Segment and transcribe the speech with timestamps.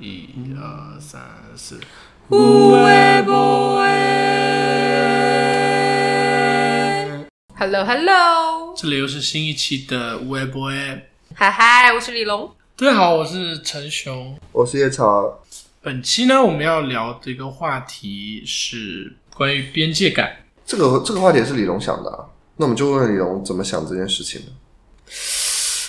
[0.00, 1.22] 一二三
[1.54, 1.78] 四，
[2.28, 2.36] 有
[2.82, 3.94] 诶无诶。
[7.56, 10.74] Hello Hello，这里又是新一期的无为 boy。
[11.34, 12.52] 嗨嗨，我是李龙。
[12.76, 14.36] 大家好，我是陈雄。
[14.50, 15.40] 我是叶草，
[15.80, 20.38] 本期呢，我们要聊的一个话题是关于边界感。
[20.66, 22.26] 这个这个话题也是李龙想的、啊，
[22.56, 24.48] 那我们就问问李龙怎么想这件事情呢。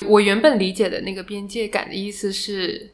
[0.08, 2.92] 我原本理解的那个边界感的意思是，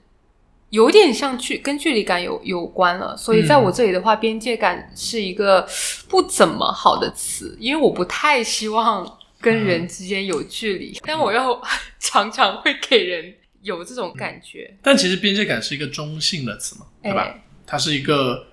[0.72, 3.16] 有点像距跟距离感有有关了。
[3.16, 5.66] 所以在我这里的话，边界感是一个
[6.10, 11.62] 不怎么好的词，因为我不太希望跟人之间有距离，但我又
[12.00, 14.76] 常常会给人有这种感觉。
[14.82, 17.22] 但其实边界感是一个中性的词嘛，对吧？
[17.22, 18.48] 哎它是一个，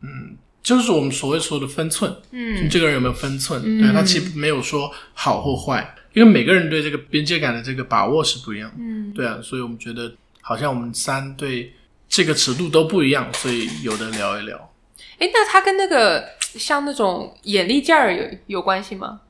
[0.00, 2.14] 嗯，就是我们所谓说的分寸。
[2.30, 3.60] 嗯你这个人有没有分寸？
[3.64, 8.76] 嗯对他其实没有说好或坏，因为每个人对这个边界感的这个把握是不一样的。
[8.78, 11.74] 嗯，对啊，所以我们觉得好像我们三对
[12.08, 14.72] 这个尺度都不一样，所以有的聊一聊。
[15.18, 19.20] 哎，那它跟那个像那种眼力劲儿有有关系吗？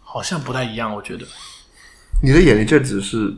[0.00, 1.26] 好像不太一样，我觉得。
[2.22, 3.32] 你的眼力劲儿只是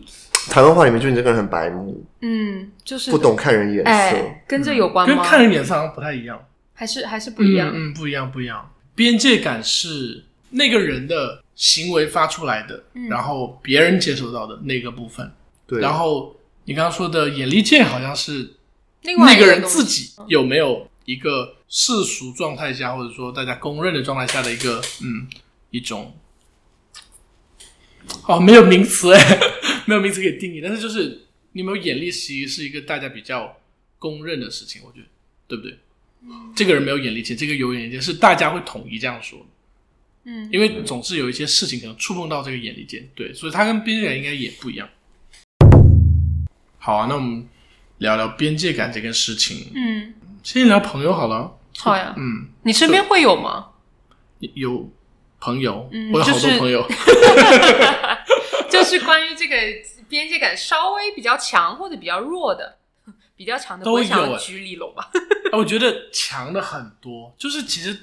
[0.48, 3.91] 台湾话里面就你这个人很白目，嗯，就是不懂看人眼色。
[3.91, 5.25] 哎，跟这有关吗跟？
[5.25, 6.42] 看人眼色好像不太一样，
[6.73, 7.69] 还是还是不一样？
[7.69, 8.70] 嗯，嗯不一样，不一样。
[8.95, 15.30] 边界感是那个人的行为发出来的，嗯然后别人接收到的那个部分。
[15.67, 16.34] 对，然后
[16.71, 18.55] 你刚刚说的眼力见，好像是
[19.03, 25.27] 另外那个人自己有没有一个世俗状态下，或者说大家公认的状态下的一个嗯
[25.73, 26.17] 一种，
[28.29, 29.39] 哦，没有名词哎，
[29.85, 33.61] 没有名词可以定义，但是就是你有没有眼力，其实是一个大家比较
[33.98, 35.07] 公认的事情，我觉得
[35.48, 35.77] 对不对？
[36.55, 39.47] 这个人没有眼力见，这个有眼力见，是大家会统一这样说的，
[40.31, 44.89] 嗯，因为总是有一些事情可能触碰到这个眼力见，对，所以它跟边缘应该也不一样。
[46.83, 47.47] 好啊，那我们
[47.98, 49.70] 聊聊边界感这件事情。
[49.75, 51.56] 嗯，先聊朋友好了。
[51.78, 52.14] 好呀。
[52.17, 53.67] 嗯，你身边会有吗？
[54.55, 54.91] 有
[55.39, 56.86] 朋友，嗯我有好多朋友。
[58.70, 59.57] 就是关于这个
[60.08, 62.79] 边界感稍微比较强或者比较弱的，
[63.36, 65.11] 比较强的都想举例龙吧？
[65.52, 67.95] 哎我觉得强的很多，就是其实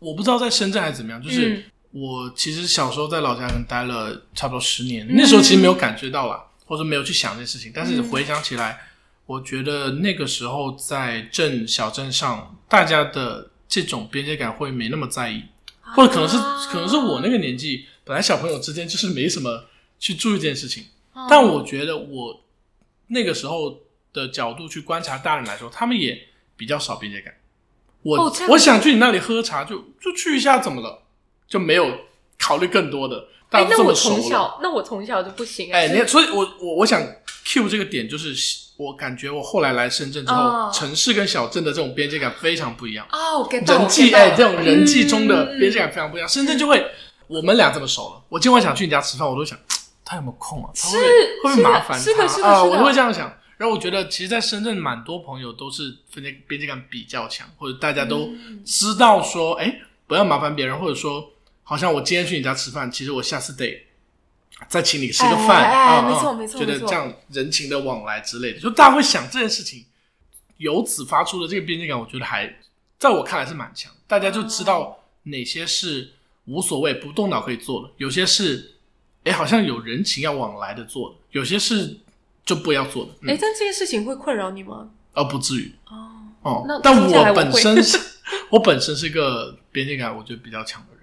[0.00, 8.78] 我不知道在深圳还是怎么样，就是嗯我其实小时候在老家可能待了差不多十年，嗯那时候其实没有感觉到啦，或者没有去想这件事情，但是嗯回想起来，
[9.24, 15.44] 我觉得那个时候在镇小镇上，大家的这种边界感会没那么在意，
[15.80, 19.64] 或者可能是、啊可能是我那个年纪，本来小朋友之间就是没什么
[19.98, 20.84] 去注意这件事情。
[21.12, 22.44] 哦但我觉得我
[23.06, 23.80] 那个时候
[24.12, 27.32] 的角度去观察大人来说，他们也比较少边界感。
[28.02, 31.02] 我、哦我想去你那里喝茶就，就去一下，怎么了？
[31.48, 32.00] 就没有
[32.38, 33.28] 考虑更多的。
[33.48, 37.00] 大哎，那我从小，那我从小就不行哎，就是你所以我，我我想
[37.44, 38.34] cue 这个点，就是
[38.76, 43.06] 我感觉我后来来深圳之后，哦城市跟小镇的这种边界感非常不一样。
[43.10, 46.28] 哦，我 get 到我人际哎，这种人际中的嗯边界感非常不一样。
[46.28, 46.84] 深圳就会，
[47.28, 49.58] 我们俩这么熟了，我今晚想去你家吃饭，我都想
[50.04, 50.70] 他有没有空啊？
[50.74, 52.64] 他会会是会不会麻烦是的他啊？
[52.64, 53.32] 我都会这样想。
[53.58, 61.26] 然后我觉得，其实，在深圳蛮多朋友都是分界边界感比较强，或者大家都嗯知道说，哎、不要麻烦别人，或者说，
[61.68, 63.88] 好像我今天去你家吃饭，其实我下次得
[64.68, 65.68] 再请你吃个饭。
[65.68, 69.84] 哎没错啊没错觉得这样人情的往来之类的，就大家会想这件事情，
[70.58, 72.56] 由此发出的这个边界感，我觉得还
[73.00, 76.12] 在我看来是蛮强，大家就知道哪些是
[76.44, 78.76] 无所谓不动脑可以做的，有些是
[79.24, 81.98] 哎好像有人情要往来的做的，有些是
[82.44, 83.30] 就不要做的，嗯。
[83.30, 84.88] 哎，但这件事情会困扰你吗？
[85.14, 85.74] 而不至于。
[85.88, 86.10] 哦，
[86.42, 86.78] 哦那。
[86.80, 87.98] 但我本身是，
[88.50, 90.95] 我本身是一个边界感我觉得比较强的人，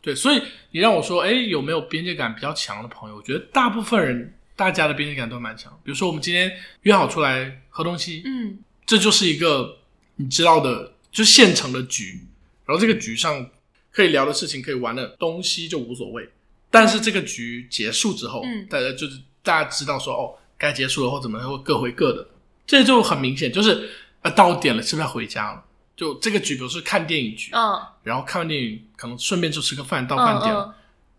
[0.00, 3.16] 对，所以你让我说，哎，有没有边界感比较强的朋友？
[3.16, 5.72] 我觉得大部分人大家的边界感都蛮强。
[5.82, 9.78] 比如说我们今天约好出来喝东西，嗯这就是一个
[10.16, 12.20] 你知道的，就现成的局，
[12.64, 13.50] 然后这个局上
[13.90, 16.28] 可以聊的事情、可以玩的东西就无所谓。
[16.70, 22.26] 但是这个局结束之后，嗯大家就是大家知道说哦，该结束了或怎么样，或各回各的，
[22.66, 23.90] 这就很明显，就是
[24.22, 25.64] 啊到点了，是不是要回家了？
[25.98, 30.54] 就这个局，比如说看电影局，嗯，然后看完电影可能顺便就吃个饭，到饭点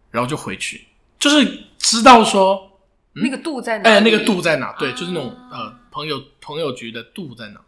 [0.09, 0.87] 然后就回去，
[1.19, 2.79] 就是知道说
[3.15, 3.89] 嗯那个度在哪？
[3.89, 4.71] 哎，那个度在哪？
[4.79, 7.59] 对，啊就是那种呃朋友朋友局的度在哪？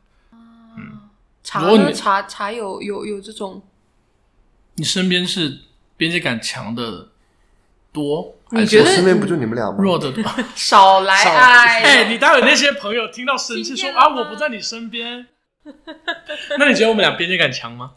[1.44, 3.62] 茶如果你呢茶茶有有有这种，
[4.76, 5.60] 你身边是
[5.98, 7.10] 边界感强的
[7.92, 9.78] 多，还是你觉得我身边不就你们俩吗？
[9.80, 10.24] 弱的 多？
[10.56, 11.16] 少来。
[11.84, 15.28] 哎，你待会那些朋友听到生气说啊，我不在你身边，
[16.58, 17.92] 那你觉得我们俩边界感强吗？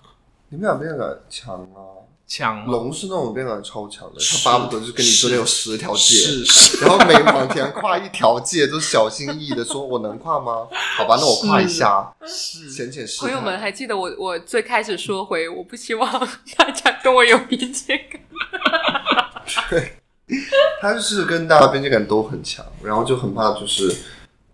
[0.51, 2.65] 你们俩边界感强啊，强？
[2.67, 10.69] 龙是那种边界感超强的，是他巴不得就跟你说有十条界，是 是，然后每往前跨一条界都小心翼翼的说：“我能跨吗？
[10.97, 18.21] 好吧，那我跨一下，是浅浅试。”朋友们还记得我我最开始说回，我不希望大家跟我有边界感。
[19.71, 19.93] 对
[20.81, 23.95] 他就是跟大家边界感都很强，然后就很怕就是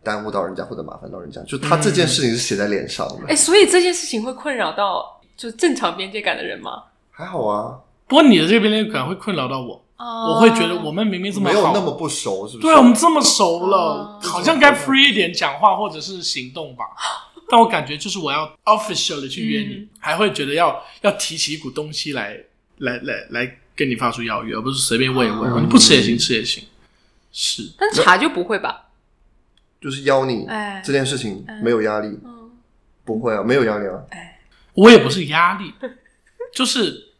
[0.02, 3.26] 耽误到人家或者麻烦到人家，就他这件事情是写在脸上的。
[3.28, 6.84] 哎，所以这件事情会困扰到就正常边界感的人吗？
[7.10, 12.66] 还好啊，不过你的这个边界感会困扰到我，啊我会觉得我们明明这么好，没有那么不熟，是不是？
[12.66, 16.84] 对我们这么熟了哦，好像该 free 一点讲话或者是行动吧。
[17.50, 22.36] 但我感觉就是我要 official 的去约你，嗯还会觉得要要提起一股东西来
[22.78, 26.64] 来来来跟你发出邀约，而不是随便问一问，嗯你不吃也行，吃也行。
[27.32, 28.89] 是，但茶就不会吧？
[29.80, 32.50] 就是邀你哎这件事情没有压力，嗯，
[33.04, 34.02] 不会啊，没有压力啊。
[34.74, 35.72] 我也不是压力，
[36.54, 37.12] 就是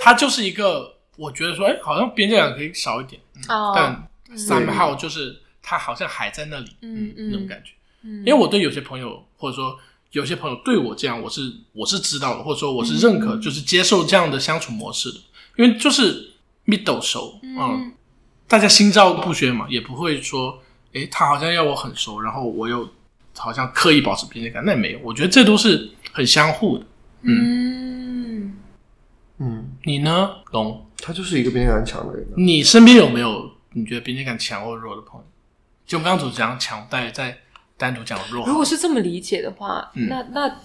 [0.00, 7.72] 他就是一个，我觉得说，哎，好像边界感可以少一点，嗯哦但 somehow 就是他好像还在那里，嗯嗯那种感觉。
[8.02, 9.76] 嗯因为我对有些朋友，或者说
[10.12, 15.18] 有些朋友对我这样，我是我是知道的，或者说我是认可，就是接受这样的相处模式的，
[15.56, 16.32] 因为就是
[16.66, 17.92] middle 熟，嗯，
[18.46, 20.62] 大家心照不宣嘛，也不会说，
[20.92, 22.88] 诶，他好像要我很熟，然后我又
[23.36, 26.84] 好像刻意保持边界感，那也没有，我觉得这都是很相互的。
[27.22, 28.56] 嗯，
[29.38, 30.84] 嗯，你呢，龙？
[31.00, 32.34] 他就是一个边界感强的人啊。
[32.36, 35.26] 你身边有没有你觉得边界感强或弱的朋友？
[35.86, 37.36] 就我们刚刚只讲强，再再
[37.76, 38.46] 单独讲弱。
[38.46, 40.56] 如果是这么理解的话，嗯那那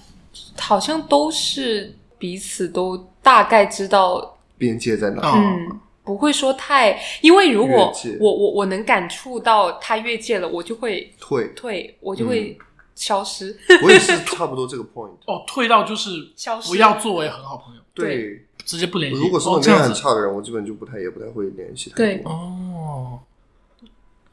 [0.59, 5.21] 好像都是彼此都大概知道，边界在哪？
[5.21, 12.57] 哦嗯，不会说太，因为如果我我我能感触到他越界了，我就会退，退，我就会
[12.95, 13.57] 消失。
[13.83, 15.13] 我也是 差不多这个 point。
[15.25, 19.19] 哦，退到就是消失不要作为很好朋友，对，直接不联系。
[19.19, 22.21] 如果是这样很差的人，我基本就不太也不太会联系他对。
[22.25, 23.19] 哦，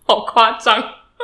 [0.04, 0.82] 好夸张。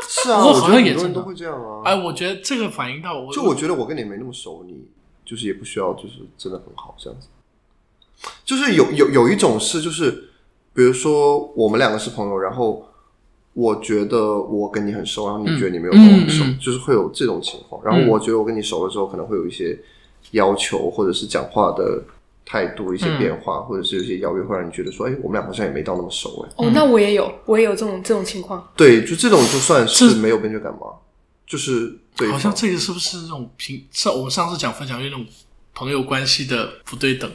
[0.08, 1.82] 是啊，不过好我觉得像也真的很多人都会这样啊。
[1.84, 4.84] 哎，我觉得这个反映到我，就我觉得我跟你没那么熟，你
[5.24, 7.28] 就是也不需要就是真的很好这样子。
[8.44, 10.30] 就是有有有一种是就是，
[10.76, 12.86] 比如说我们两个是朋友，然后
[13.54, 17.82] 我觉得我跟你很熟，然后你觉得你没有跟我很熟，就是会有这种情况。
[17.82, 19.76] 然后我觉得我跟你熟了之后，可能会有一些
[20.32, 22.02] 要求，或者是讲话的
[22.44, 28.68] 态度一些变嗯化，或者是有些邀约，会让你觉得说，哎，我们俩好像也没到那么熟，哎，哦，那我也有，我也有这种这种情况。
[28.76, 30.80] 对，就这种就算是没有边界感吗？
[31.46, 35.24] 就是对好像这个是不是那种平上我们上次讲分享那种
[35.74, 37.30] 朋友关系的不对等？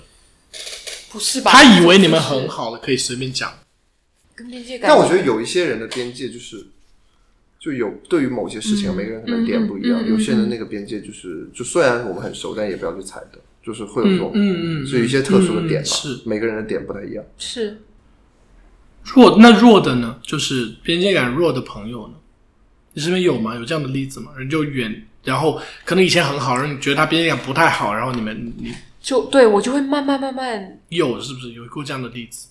[1.12, 1.52] 不是吧？
[1.52, 3.52] 他以为你们很好了，可以随便讲。
[4.34, 6.66] 跟边界感，但我觉得有一些人的边界就是，
[7.60, 10.08] 就有对于某些事情，嗯每个人可能点不一样。
[10.08, 15.88] 有些人的那个边界就是，就虽然我们很熟，但也不要去踩的，就是会有这种，嗯嗯嗯是有一些特殊的点吧。
[15.88, 17.24] 嗯是每个人的点不太一样。
[17.38, 17.81] 是
[19.04, 20.19] 弱那弱的呢？
[20.24, 22.13] 就是边界感弱的朋友呢？
[22.94, 23.56] 你身边有吗？
[23.56, 24.31] 有这样的例子吗？
[24.38, 32.50] 人就远，然后可能以前很好，然后你觉得他边界感不太好，然后你们你就对我就会慢慢慢慢，有是不是有过这样的例子？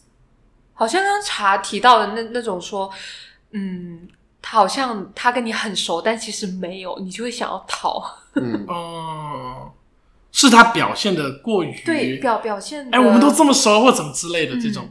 [0.74, 2.90] 好像刚刚茶提到的那那种说，
[3.52, 4.08] 嗯，
[4.42, 8.02] 他好像他跟你很熟，但其实没有，你就会想要逃。
[8.34, 9.72] 嗯， 哦、
[10.32, 14.88] 是他表现的过于对，表表现的，哎，我们都这么熟或怎么之类的这种。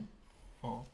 [0.62, 0.86] 嗯哦，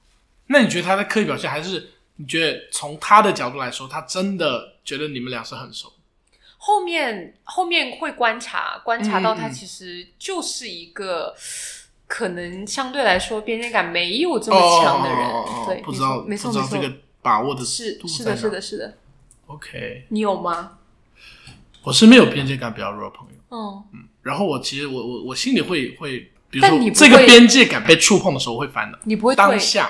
[0.47, 5.91] 那你觉得他在刻意表现，还是你觉得从他的角度来说，他真的觉得你们俩是很熟？
[6.65, 11.35] 后面后面会观察，观察到他其实就是一个。
[12.07, 18.93] 可能相对来说边界感没有这么强的人，哦哦哦哦对，不知道没错没错，不知道这个把握的是是的，是的，是的
[19.47, 20.77] ，OK，你有吗？
[21.81, 23.57] 我是没有边界感比较弱的朋友，
[23.91, 28.99] 嗯，然后我其实我我我心里会会，比如说这个边界感被触碰的时候，会烦的。
[29.05, 29.89] 你不会，当下，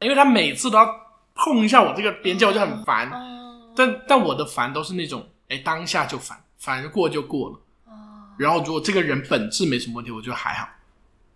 [0.00, 0.86] 因为他每次都要
[1.34, 3.10] 碰一下我这个边界，我就很烦。
[3.10, 3.38] 嗯
[3.74, 7.60] 但但我的烦都是那种，哎，当下就烦，烦过就过了。
[8.38, 10.68] 然后如果这个人本质没什么问题，我觉得还好。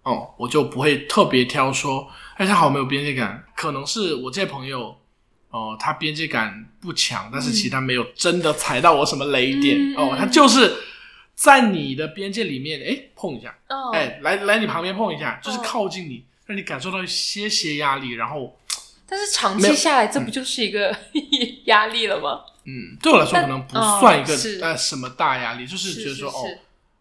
[0.04, 3.45] 哦，我就不会特别挑说，哎，他好没有边界感。
[3.57, 4.97] 可能是我这朋友，
[5.50, 9.76] 哦、他边界感不强，但是其他没有真的踩到我什么雷点。
[9.78, 10.76] 嗯哦，他就是
[11.35, 18.57] 在你的边界里面，哎，碰一下，嗯，哎，来来你旁边碰一下，就是嗯靠近你，让你感受到一些些压力，然后，
[19.09, 20.97] 但是长期下来，这不就是一个
[21.66, 22.40] 压力了吗？
[22.64, 26.45] 嗯，对我来说可能不算一个、哦呃什么大压力，就是觉得说哦，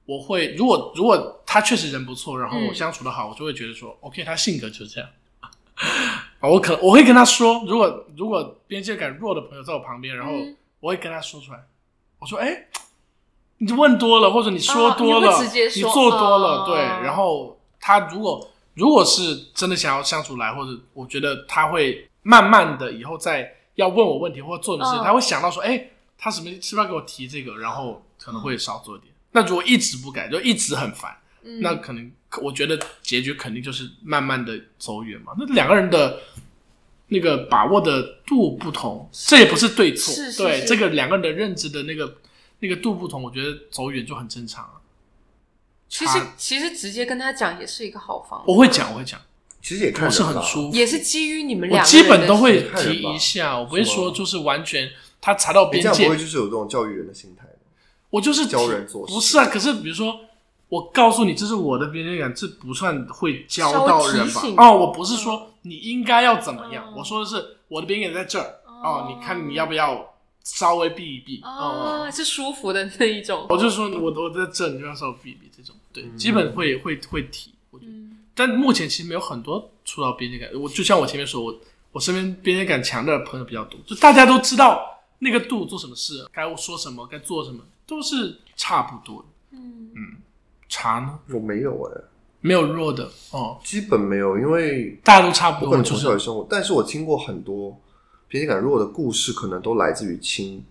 [0.06, 2.76] 我会如果如果他确实人不错，然后我嗯。
[2.76, 5.10] 相处的好，我就会觉得说，OK，他性格就是这样。
[6.42, 10.56] 啊，我可我会跟他说，如果如果边界感弱的朋友在我旁边，然后嗯。
[10.80, 11.60] 我会跟他说出来，
[12.18, 12.66] 我说，哎，
[13.60, 16.66] 你问多了，或者你说哦多了，你做多了，哦。
[16.66, 29.14] 对，然后他如果如果是真的想要相处来，或者我觉得他会慢慢的以后再要问我问题或者做的事情，嗯他会想到说，哎，他什么是不是要给我提这个，然后可能会少做一点。
[29.32, 32.12] 那如果一直不改，就一直很烦，嗯那可能
[32.42, 35.34] 我觉得结局肯定就是慢慢的走远嘛。
[35.38, 36.20] 那两个人的
[37.08, 42.18] 那个把握的度不同，这也不是对错，是是是对这个两个人的认知的那个
[42.60, 44.74] 那个度不同，我觉得走远就很正常啊。
[45.90, 49.20] 其实其实直接跟他讲也是一个好方法，我会讲，我会讲，
[49.62, 54.90] 其实也看我是很舒服，也是基于你们我两个人的基本都会提一下，我不会是说就是完全
[55.22, 55.90] 他查到边界。
[55.90, 57.50] 你这样不会，就是有这种教育人的心态吗？
[58.10, 59.14] 我就是教人做事。
[59.14, 59.46] 不是啊。
[59.46, 60.20] 可是比如说，
[60.68, 64.32] 我告诉你这是我的边界感，这不算会教到人吧。
[64.34, 64.48] 稍微提？
[64.48, 66.96] 醒哦，我不是说你应该要怎么样，嗯。
[66.98, 68.62] 我说的是我的边界感在这儿。
[68.66, 68.82] 哦。
[68.84, 71.40] 哦，你看你要不要稍微避一避。
[71.44, 72.04] 哦。
[72.08, 73.46] 啊，是舒服的那一种。
[73.48, 77.92] 我就说我我在这，你就要稍微避一避这种，对，基本会会会提，我觉得。
[77.92, 80.50] 嗯但目前其实没有很多出到边界感。
[80.60, 81.56] 我就像我前面说，我
[81.92, 84.82] 我身边边界感强的朋友比较多，就大家都知道
[85.20, 89.28] 那个度做什么事，该说什么，该做什么，都是差不多的。
[89.52, 90.18] 嗯。
[90.74, 92.02] 茶呢，我没有哎、
[92.40, 97.78] 没有弱的哦，基本没有，因为大家都差不多，我可能就是从小也生活，但是我听过很多
[98.30, 100.64] 边界感弱的故事，可能都来自于亲人、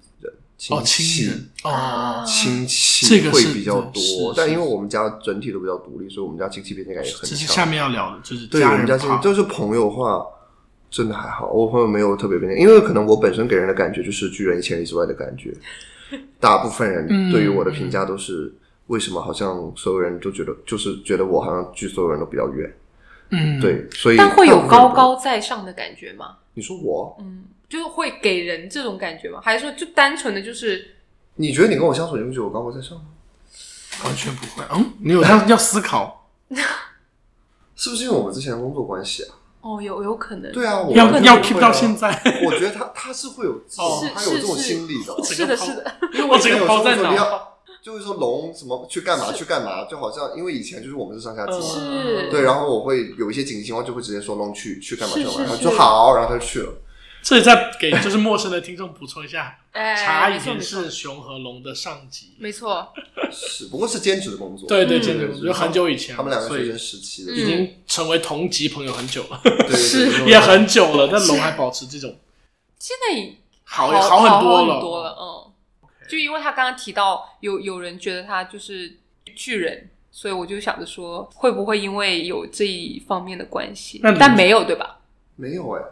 [0.69, 4.35] 哦戚、亲人哦，亲戚这个会比较多。
[4.37, 7.57] 但因为我们家整体都比较独立，所以我们家亲戚边界感也很这是强。
[7.57, 10.23] 下面要聊的，就是对我们家就是朋友的话，
[10.91, 11.51] 真的还好。
[11.51, 15.55] 我朋友没有特别边界，因为可能我本身给人的感觉就是拒人于千里之外的感觉。
[16.39, 18.53] 大部分人嗯对于我的评价都是，
[18.89, 22.71] 为什么好像所有人都觉得，就是觉得我好像距所有人都比较远。
[23.31, 26.37] 嗯，对，所以但会有高高在上的感觉吗？
[26.53, 29.41] 你说我，嗯，就是会给人这种感觉吗？
[29.43, 30.97] 还是说就单纯的就是
[31.37, 33.05] 你觉得你跟我相处，你会觉得我高高在上吗？
[34.05, 34.65] 完全不会。
[34.75, 36.29] 嗯，你有要要思考，
[37.77, 39.35] 是不是因为我们之前的工作关系啊？
[39.63, 41.95] 哦，有有可能，对啊，我要要 keep 啊到现。
[41.97, 42.09] 在，
[42.47, 45.23] 我觉得他他是会有这 哦种，他有这种心理的哦。
[45.23, 47.15] 是的，是的，因为我整个抛在你脑。
[47.15, 47.47] 要
[47.83, 56.73] 就会说龙什么去干嘛去干嘛，就好像因为以前就是我们是上下级嘛，是对，然后我会有一些紧急情况就会直接说龙去去干嘛去干嘛，然后就是好，然后他就去了。
[57.23, 62.93] 这里再给就是陌生的听众补充一下， 哎，茶以前没错没错是熊和龙的上级，没错，
[63.31, 64.69] 只，不过是兼职的工作。
[64.69, 71.09] 对对，嗯兼职工作就很久以前了，他们两个所以学生时期的，嗯已经成为同级朋友很久了， 对对是 对，也很久了。
[71.13, 72.17] 但龙还保持这种
[72.79, 75.53] 现在已好好好很多很了，多了，嗯。
[76.09, 78.97] 就因为他刚刚提到有有人觉得他就是
[79.37, 84.19] 巨人，所以我就想着说，会不会因为有这一方面的关系那你？
[84.19, 84.99] 但没有，对吧？
[85.37, 85.83] 没有哎，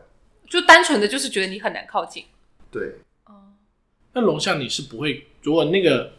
[0.49, 2.25] 就单纯的就是觉得你很难靠近。
[2.71, 2.95] 对，
[4.13, 6.13] 那龙像你是不会，如果那个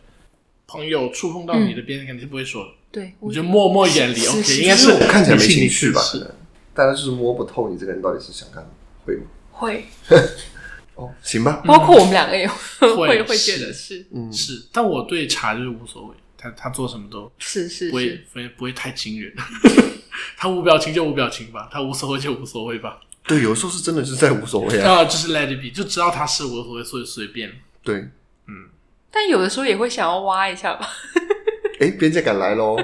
[0.68, 4.16] 朋友触碰到你的边界感，你是不会说的，对，我你就默默远离。
[4.16, 6.32] 是 OK，是应该是我看起来没你心里情绪吧，可是能，
[6.74, 8.70] 大家就是摸不透你这个人到底是想干嘛，
[9.06, 9.24] 会吗？
[9.52, 9.86] 会，
[10.96, 19.34] 哦，行吧， 包括我们两个也会会觉得是嗯，是，但我对茶就是无所谓，他他做什么都是是不会是，不会不会太惊人。
[20.38, 23.02] 他无表情就无表情吧，他无所谓就无所谓吧。
[23.28, 27.52] 对，有时候是真的是在无所谓啊，啊，就是 let it be，就知道他是无所谓，所以随便。
[27.84, 28.10] 对，
[29.12, 30.88] 但有的时候也会想要挖一下吧。
[31.80, 32.78] 哎，边界感来喽，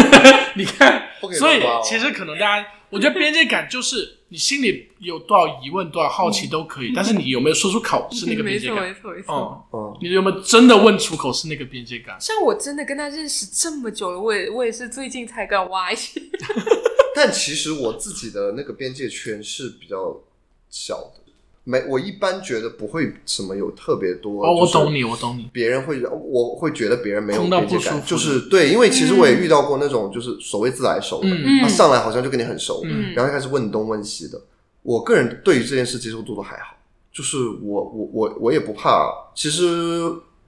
[0.56, 8.88] 你看不可，以所以乱挖哦其实可能大家，我觉得边界感就是你心里有多少疑问、多少好奇都可以，但是你有没有说出口是那个 边没错界感？
[8.88, 9.34] 没错没错。
[9.34, 12.16] 哦，嗯，你有没有真的问出口是那个边界感？
[12.18, 16.20] 像我真的跟他认识这么久了，我也我也是最近才敢挖一些。
[17.20, 20.20] 但其实我自己的那个边界圈是比较
[20.70, 21.32] 小的，
[21.64, 24.46] 没，我一般觉得不会什么有特别多。
[24.46, 25.50] 哦，我懂你，我懂你。
[25.52, 34.40] 别人会，我会觉得别人没有边界感，就是对，因为其实我也遇到过那种就是所谓自来熟的，嗯他上来好像就跟你很熟，嗯然后开始问东问西的。
[34.82, 36.76] 我个人对于这件事接受度都还好，
[37.12, 39.12] 就是我我我我也不怕。
[39.34, 40.00] 其实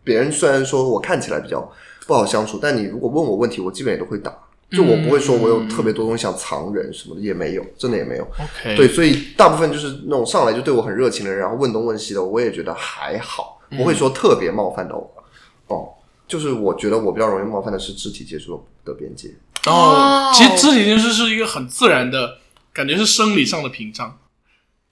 [0.04, 1.68] 别人虽然说我看起来比较
[2.06, 4.32] 不好相处，但你如果问我问题，我基本也都会答。
[4.70, 8.24] 就我不会说我有特别多东西想藏人什么的，也没有，真的也没有。
[8.38, 15.24] OK，对，所以大部分就是那种上来就对我很热情的人，然后问东问西的，我也觉得还好，不会说特别冒犯到我。
[15.66, 15.88] 哦，
[16.28, 19.28] 就是我觉得我比较容易冒犯的是肢体接触的边界。
[19.66, 22.38] 哦哦，其实肢体接触是一个很自然的
[22.72, 24.18] 感觉，是生理上的屏障，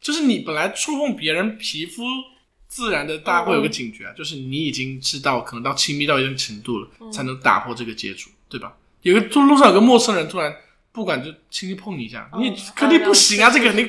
[0.00, 2.02] 就是你本来触碰别人皮肤，
[2.66, 8.74] 自然的大家会有个警觉啊，就是你已经知道可能到亲密到一定程度了，才能打破这个接触，对吧？
[9.08, 10.54] 有个就路上有个陌生人突然
[10.92, 13.88] 不管就轻轻碰你一下，你肯定不行啊，这个肯定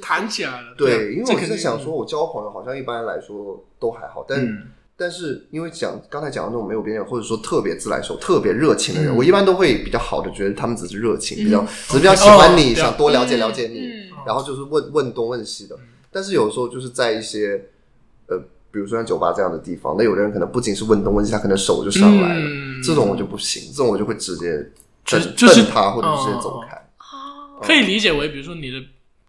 [0.00, 0.74] 弹起来了。
[0.76, 4.62] 对，啊因为我是在想说，我交朋友好像一般来说都还好，但嗯
[5.00, 15.76] 但是因为讲刚才讲的那种没有边界，或者说特别自来熟、特别热情的人，嗯我一般都会比较好的觉得他们只是热情，嗯比较只是比较喜欢你，想多了解了解你，嗯然后就是问问东问西的。
[16.10, 17.62] 但是有时候就是在一些呃，
[18.70, 24.48] 比如说像酒吧这样的地方，那有的人可能不仅是问东问西，他可能手就上来了，嗯这种我就不行，这种我就会直接
[25.04, 26.76] 瞪就就是瞪他，或者直接走开。
[26.76, 28.80] 哦可以理解为，比如说你的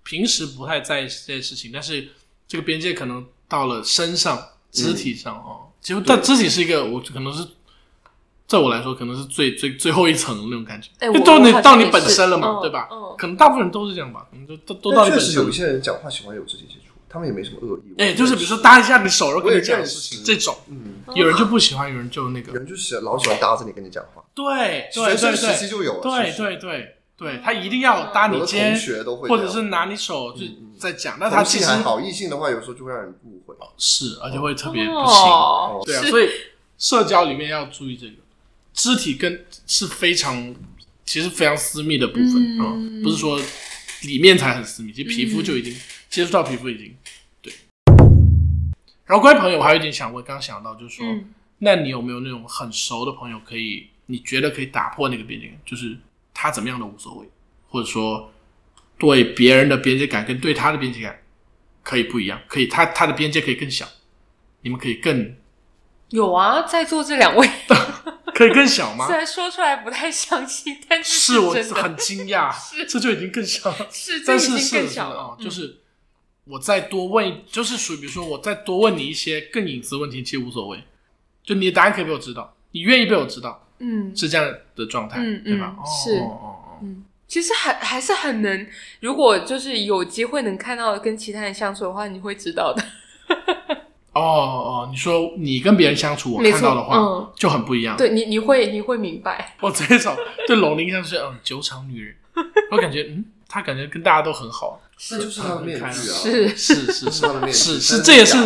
[0.04, 2.10] 平时不太在意这些事情，但是
[2.48, 4.40] 这个边界可能到了身上、
[4.72, 5.74] 肢体上哦。
[5.82, 7.44] 其实，但肢体是一个，我可能是，
[8.46, 12.88] 在我来说，可能是最最最后一层的那种感觉，哎因为到你到你本身了嘛，嗯对吧？
[12.92, 15.28] 嗯可能大部分人都是这样吧，可能就都都到但你本身。
[15.28, 17.94] 确实有一些人讲话喜欢有肢体接触，他们也没什么恶意。
[17.98, 28.74] 哎，就是比如说搭一下你手，然后跟你讲事情，这种，嗯，有人就不喜欢，有人就那个，人就是老喜欢搭着你跟你讲话，对对学生对时期对，就有了，对对对对，他一定要搭你肩
[29.06, 30.44] 或者是拿你手就
[30.78, 33.56] 在讲，那他其实好，异性的话有时候就会让人误会。
[33.78, 35.04] 是，而且会特别不行。
[35.04, 36.30] 哦，对啊，所以
[36.78, 38.14] 社交里面要注意这个
[38.74, 40.56] 肢体跟是非常
[41.06, 43.40] 其实非常私密的部分啊、嗯不是说
[44.04, 45.76] 里面才很私密，其实皮肤就已经、
[46.10, 46.96] 接触到皮肤已经
[47.42, 47.54] 对。
[49.06, 55.98] 然后关于朋友，我还有一点想问，刚刚想到就是说，嗯那你有没有那种很熟的朋友，可以你觉得可以打破那个边界感，就是
[56.34, 57.30] 他怎么样都无所谓，
[57.68, 58.32] 或者说
[58.98, 61.22] 对别人的边界感跟对他的边界感
[61.84, 63.86] 可以不一样，可以他他的边界可以更小，
[64.62, 65.36] 你们可以更
[66.12, 67.50] 有啊，在座这两位
[68.34, 69.18] 可以更小吗 虽？
[69.18, 72.56] 然说出来不太详细，但是是我真的很惊讶，
[72.88, 73.88] 这就已经更小了。
[73.92, 75.79] 是，但是是是更小了哦，就是
[76.50, 80.84] 我再多问，就是属于比如说我再多问你一些更隐私问题，其实无所谓，
[81.44, 85.76] 就你的答案可以被我知道，你愿意被我知道，嗯是这样的状态，嗯对吧？
[85.86, 86.20] 是
[86.82, 88.68] 嗯，其实还还是很能，
[89.02, 92.84] 如果就是有机会能看到跟其他人相处的话，你会知道的。
[94.12, 97.96] 哦哦，你说你跟别人相处，我看到的话、嗯就很不一样。
[97.96, 100.16] 对你，你会你会明白，我这一种
[100.48, 102.16] 对龙的印象是嗯酒场女人，
[102.72, 104.80] 我感觉嗯，她感觉跟大家都很好，
[105.10, 106.50] 那就是他的面具啊，是。
[106.56, 108.38] 是是是他的面具，是是，这也是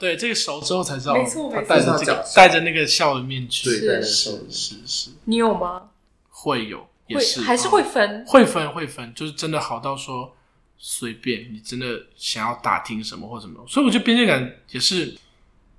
[0.00, 1.62] 对这个熟之后才知道，没错没错。
[1.62, 4.48] 他戴着这个戴着那个笑的面具，对，是是。
[4.50, 5.90] 是是你有吗？
[6.30, 7.42] 会有，也会是。
[7.42, 8.24] 还是嗯会分？
[8.26, 10.34] 会分会分，就是真的好到说
[10.78, 15.14] 随便你真的想要打听什么或什么，所以我觉得边界感也是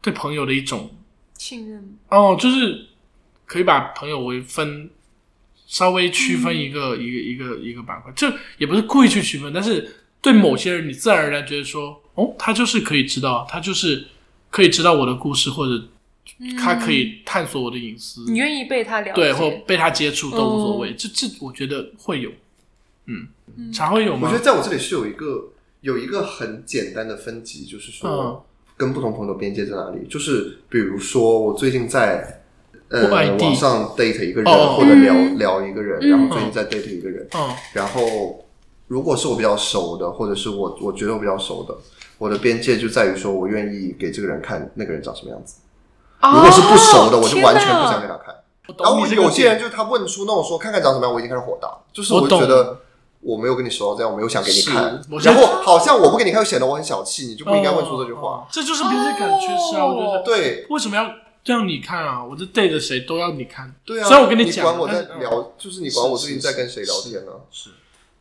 [0.04, 0.92] 对朋友的一种
[1.36, 1.98] 信任。
[2.10, 2.86] 哦，就是
[3.48, 4.92] 可以把朋友为分
[5.68, 14.08] 稍微区分一个、一个一个一个板块，这也不是故意去区分，但是对某些人，你自然而然觉得说，哦，他就是可以知道，他就是
[14.50, 15.84] 可以知道我的故事，或者
[16.58, 20.94] 他可以探索我的隐私，你愿意被他了解，对，或被他接触都无所谓。
[20.94, 22.32] 这这，我觉得会有，
[23.06, 23.28] 嗯，
[23.74, 24.30] 常会有吗？
[24.30, 25.50] 我觉得在我这里是有一个
[25.82, 28.46] 有一个很简单的分级，就是嗯说
[28.78, 30.08] 跟不同朋友的边界在哪里。
[30.08, 32.44] 就是比如说我最近在
[32.90, 35.38] 呃网上 date 一个人，哦或者聊嗯。
[35.38, 36.10] 聊一个人，嗯。
[36.10, 38.46] 然后最近在 date 一个人，嗯然后
[38.88, 41.76] 如果是我比较熟的，或者是我我觉得我比较熟的，
[42.18, 45.58] 我的边界就在于说我愿意给这个人看那个人长什么样子。
[46.22, 46.32] 哦。
[46.34, 48.36] 如果是不熟的，我就完全不想给他看。
[48.78, 52.80] 然后有些人就是他问出那种说看看长什么样，我已经开始火大，就是我就觉得
[53.22, 55.02] 我没有跟你熟到这样，我没有想给你看。
[55.24, 58.22] 然后好像我不给你看，又显得我很小气，你就不应该问出这句话。
[58.22, 59.84] 哦这就是边界感缺失啊！
[59.84, 60.24] 哦我觉得。
[60.24, 60.66] 对。
[60.70, 61.06] 为什么要
[61.46, 62.24] 让你看啊？
[62.24, 63.74] 我这对着谁都要你看。
[63.86, 67.32] 对啊，虽然我跟你讲，管我在聊，就是你管我最近在跟谁聊天呢？
[67.50, 67.70] 是，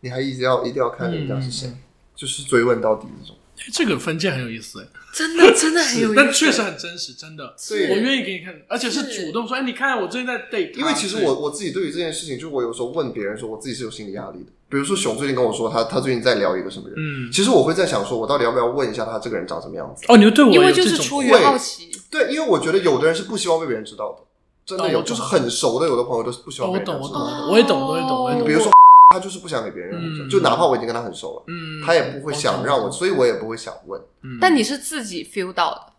[0.00, 1.79] 你还一直要一定要看人家是谁嗯，
[2.14, 3.37] 就是追问到底这种。
[3.58, 7.54] 是这个分界很有意思哎，真的真的很有意思，但确实很真实，真的。
[7.68, 10.74] 对我愿意给你看，而且是是主动说，哎，你看我最近在 date。
[10.74, 14.52] 因为其实我我自己对于这件事情，就我有时候问别人说，我自己是有心理压力的。
[14.68, 20.04] 比如说熊最近跟我说他他最近在聊一个什么人，嗯，其实我会在想说，我到底要不要问一下他这个人长什么样子？
[20.08, 24.24] 哦，你会对我因为有这种就是出于会好奇，对，因为我觉得有的人是不希望被别人知道的，
[24.66, 27.20] 真的有，哦就是很熟的有的朋友都是不希哦，望我懂，被人知道。
[27.20, 28.46] 我懂，我懂，我也懂，我也懂，我也懂。
[28.46, 28.70] 比如说
[29.10, 34.00] 他就是不想给别人就哪怕我已经跟他很熟了，嗯，他也不会想让我，懂，所以我也不会想问。
[34.22, 34.38] 嗯。
[34.40, 35.92] 但你是自己 feel 到的，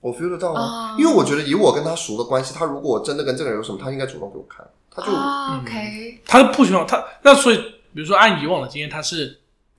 [0.00, 7.56] 我 feel 得到啊啊，因为我觉得以我跟他熟的关系，他如果真的跟这个人有什么，他应该主动给我看，他就啊嗯，OK，他不希望他那所以，
[7.94, 9.38] 比如说按以往的经验，他是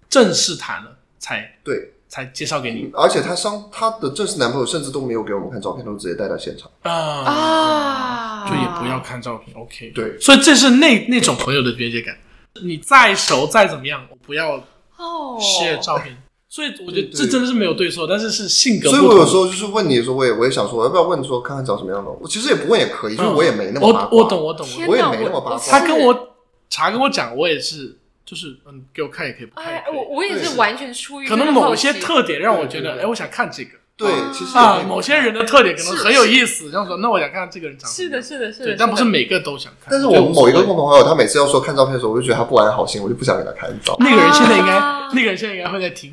[0.10, 6.70] 正式谈了才对，才介绍给你而且他上他的正式男朋友甚至都没有给我们看照片，都直接带到现场。
[6.82, 6.92] 啊
[7.26, 9.92] 啊，就也不要看照片，OK。
[9.92, 10.20] 对。
[10.20, 12.18] 所以这是那那种朋友的边界感。
[12.64, 14.56] 你再熟再怎么样，我不要
[14.98, 16.18] 哦 share 照片。
[16.50, 19.00] 所以我觉得这真的是没有对错，但是是性格所。
[19.00, 22.12] 以我有时候就是问你的时候，我也我也想说，我要不要问说看看找什么样的？
[22.12, 24.10] 我其实也不问也可以，就是我也没那么八卦。
[24.10, 24.68] 嗯我我懂我懂。
[24.86, 26.36] 我也没那么八卦他跟我
[26.70, 29.98] 查跟我讲，我也是，就是嗯，给我看也可以，不看也哎，可以。
[29.98, 33.78] 我我也是完全出于可能某些特点让我觉得，哎，我想看这个。
[34.02, 39.90] 对，哦其实也啊，某些人的特点可能很有意思，这样说，那我想看看这个人长什么样是的，是的，是的，对，但不是每个都想看。
[39.92, 43.96] 但是我觉得无所谓我某一个共同好友，他每次要说看照片的时候，我就觉得他不安好心，我就不想给他看照。
[44.02, 46.12] 那个人现在应该，啊 那个人现在应该会在听，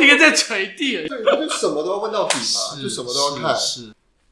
[0.00, 1.08] 应 该在捶地了。
[1.08, 3.56] 对，他就什么都要问到底嘛，就什么都要看。
[3.56, 3.86] 是，是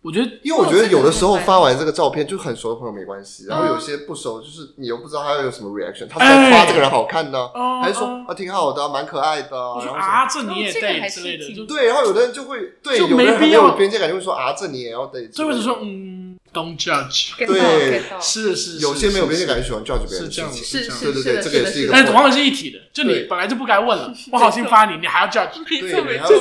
[0.04, 3.68] 我觉得因为我觉得有的时候发完这个照片，就很熟的朋友没关系，然后嗯。
[3.68, 26.24] 有些不熟，就是你又不知道他有什么 reaction，他是在夸这个人好看呢，哦还是说哦啊挺好的，蛮可爱的，然后啊，这你也哦这个还得之类的，对，然后有的人就会对，就有的人很有边界感，就会说啊这你也要得，就或者说嗯，don't judge，get 对是是，有些没有边界感是就喜欢 judge 别人的是这样是这样对对对，这个也是一个但是往往是一体的，就你本来就不该问了， 我好心发你，你还要 judge，对，你还。
[26.24, 26.40] 要说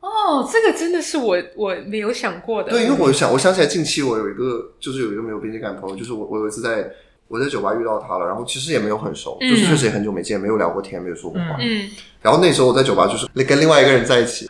[0.00, 2.70] 哦，这个真的是我我没有想过的。
[2.70, 6.90] 对，因为我想，我想起来近期我有一个，就是有一个没有边界感的朋友，就是我我有一次在
[7.28, 11.56] 我在酒吧遇到他了，然后其实也没有很熟，嗯就是确实也很久没见，没有聊过天，没有说过话。
[11.60, 11.88] 嗯
[12.22, 14.48] 然后那时候我在酒吧就是跟另外一个人在一起，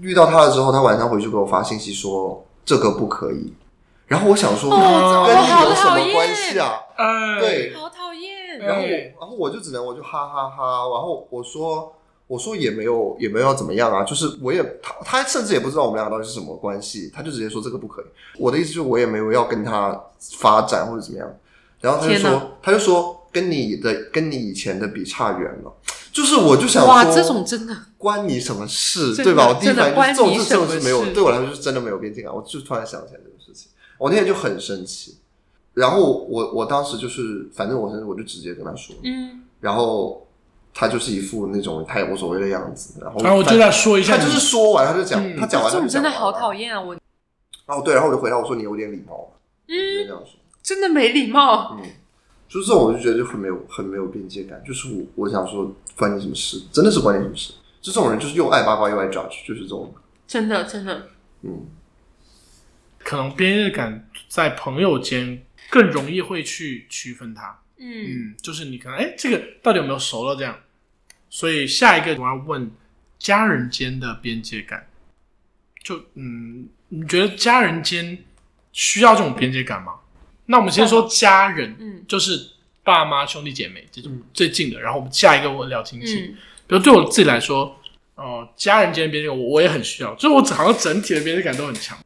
[0.00, 3.52] 遇到他了之后，他晚上回去给我发信息说这个不可以，
[4.06, 6.72] 然后我想说、哦跟你有什么关系啊？
[6.96, 8.58] 哎，对，好讨厌。
[8.58, 11.94] 然后我哎然后我就只能我就哈哈哈然后我说
[12.26, 18.04] 我说也没有也没有要怎么样啊，就是我也他他甚至也不知道我们两个到底是什么关系，他就直接说这个不可以。
[18.38, 21.36] 我的意思就是我也没有要跟他发展或者怎么样，
[21.80, 25.72] 然后他就说他就说跟你的跟你以前的比差远了，
[26.10, 29.48] 就是我就想哇，说这种真的关你什么事，对吧？
[29.48, 35.18] 我第一反应就是这种事这种是没有对我来说就是真的没有边界感，我就突然想起来这个事情，我那天就很生气。
[35.74, 40.25] 然后我我当时就是，反正我是，我就直接跟他说，嗯然后
[40.78, 46.78] 他就是一副那种他也无所谓的样子，然后然后我就在说一下，他就是说完他就讲，嗯他讲完这种真的好讨厌啊！
[46.78, 46.94] 我
[47.64, 49.32] 哦对，然后我就回答我说你有点礼貌，
[49.68, 49.72] 嗯
[50.06, 51.78] 这样说，真的没礼貌。
[51.80, 51.90] 嗯，
[52.46, 59.94] 就是这种我就觉得就很没有很没有边界感，就是我我想说关你什么事，真的是关你什么事，就这种人就是又爱八卦又爱 judge，就是这种，
[60.26, 61.08] 真的真的，
[61.40, 61.66] 嗯，
[63.02, 67.60] 可能边界感在朋友间更容易会去区分他。
[67.78, 70.54] 嗯嗯，就是你可能哎，这个到底有没有熟了这样？
[71.36, 72.70] 所以下一个我要问
[73.18, 74.88] 家人间的边界感，
[75.84, 78.24] 就嗯，你觉得家人间
[78.72, 79.96] 需要这种边界感吗？
[80.46, 86.20] 那我们先说家人，嗯就是爸妈、兄弟姐妹这种嗯最近的，然后我们下一个我聊亲戚。
[86.20, 86.36] 嗯
[86.68, 87.78] 比如对我自己来说，
[88.14, 91.98] 呃，家人间的边界感我我也很需要，就是我好像整体的边界感都很强。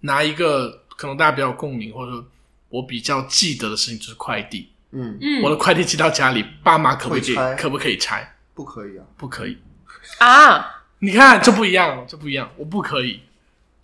[0.00, 2.26] 拿一个可能大家比较有共鸣，或者说
[2.70, 4.70] 我比较记得的事情就是快递。
[4.92, 8.26] 嗯，嗯我的快递寄到家里，爸妈可不可以可不可以拆？
[8.58, 9.56] 不可以啊，不可以。
[10.18, 13.20] 啊，你看这不一样，这不一样，我不可以。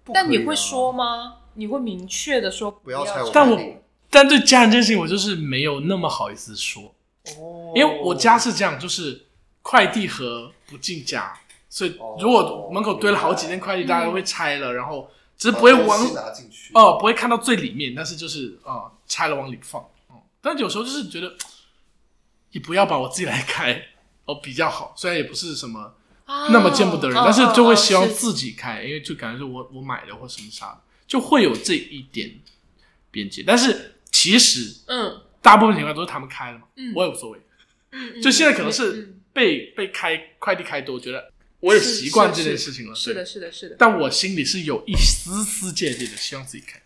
[0.02, 0.20] 不可以啊。
[0.24, 1.36] 但你会说吗？
[1.52, 3.60] 你会明确的说不要拆我但我
[4.10, 6.92] 但对家人这件事情，我就是没有那么好意思说，
[7.38, 7.70] 哦。
[7.76, 9.26] 因为我家是这样，就是
[9.62, 11.32] 快递盒不进家，
[11.68, 12.16] 所以哦。
[12.20, 15.08] 如果门口堆了好几件快递，嗯大家都会拆了，然后
[15.38, 16.72] 只是不会往把东西拿进去。
[16.74, 19.80] 哦，不会看到最里面，但是就是啊、呃拆了往里放。
[20.08, 21.32] 哦，但有时候就是觉得，
[22.50, 23.80] 你不要把我自己来开
[24.26, 32.40] 哦比较好，虽然也不是什么啊那么见不得人，哦但是就会希望自己开，因为就感觉是我我买的或什么啥的，就会有这一点
[33.10, 33.42] 边界。
[33.46, 37.38] 但是其实嗯大部分情况都是他们开的嘛，嗯我也无所谓。
[37.92, 42.94] 嗯，就现在可能嗯是嗯被被开快递开多，我觉得我也习惯这件事情了。
[42.94, 46.80] 是的，是的，是的，但我心里是有一丝丝芥蒂的，希望自己开。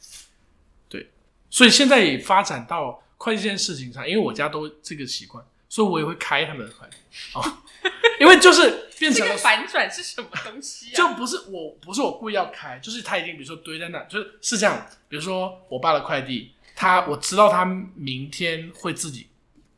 [0.89, 1.09] 对，
[1.49, 6.97] 所以现在也发展到快递这件事情上，因为我家都这个习惯，所以我也会开他们的快递
[7.35, 7.45] 哦，
[8.21, 10.97] 因为就是变成了个反转是什么东西啊？
[10.97, 19.29] 就不是我不是我故意要开，就是他已经比如说堆在那，就是是这样，比如说我爸的快递，他我知道他明天会自己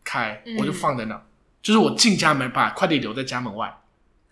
[0.05, 1.23] 开，嗯我就放在那，
[1.63, 3.69] 就是我进家门把快递留在家门外，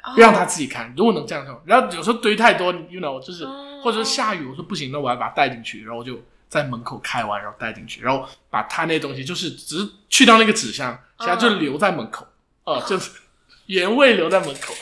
[0.04, 0.92] 哦让他自己开。
[0.96, 12.26] 如果能这样做，然后有时候堆太多，you know，就是、哦或者说下雨，我说不行，那我要把它带进去，然后我就在门口开完，然后带进去，然后把他那东西就是只是去掉那个纸箱，其他就留在门口，
[12.64, 13.10] 哦、就是
[13.66, 14.74] 原味留在门口，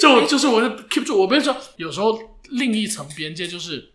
[0.00, 1.18] 就就是我是 keep 住。
[1.18, 2.18] 我跟你说，有时候
[2.50, 3.90] 另一层边界就是，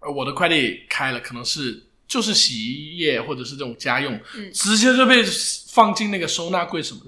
[0.00, 4.50] 呃，我的快递开了，可能是就是洗衣液或者是这种家用，嗯。
[4.52, 5.22] 直接就被
[5.68, 7.00] 放进那个收纳柜什么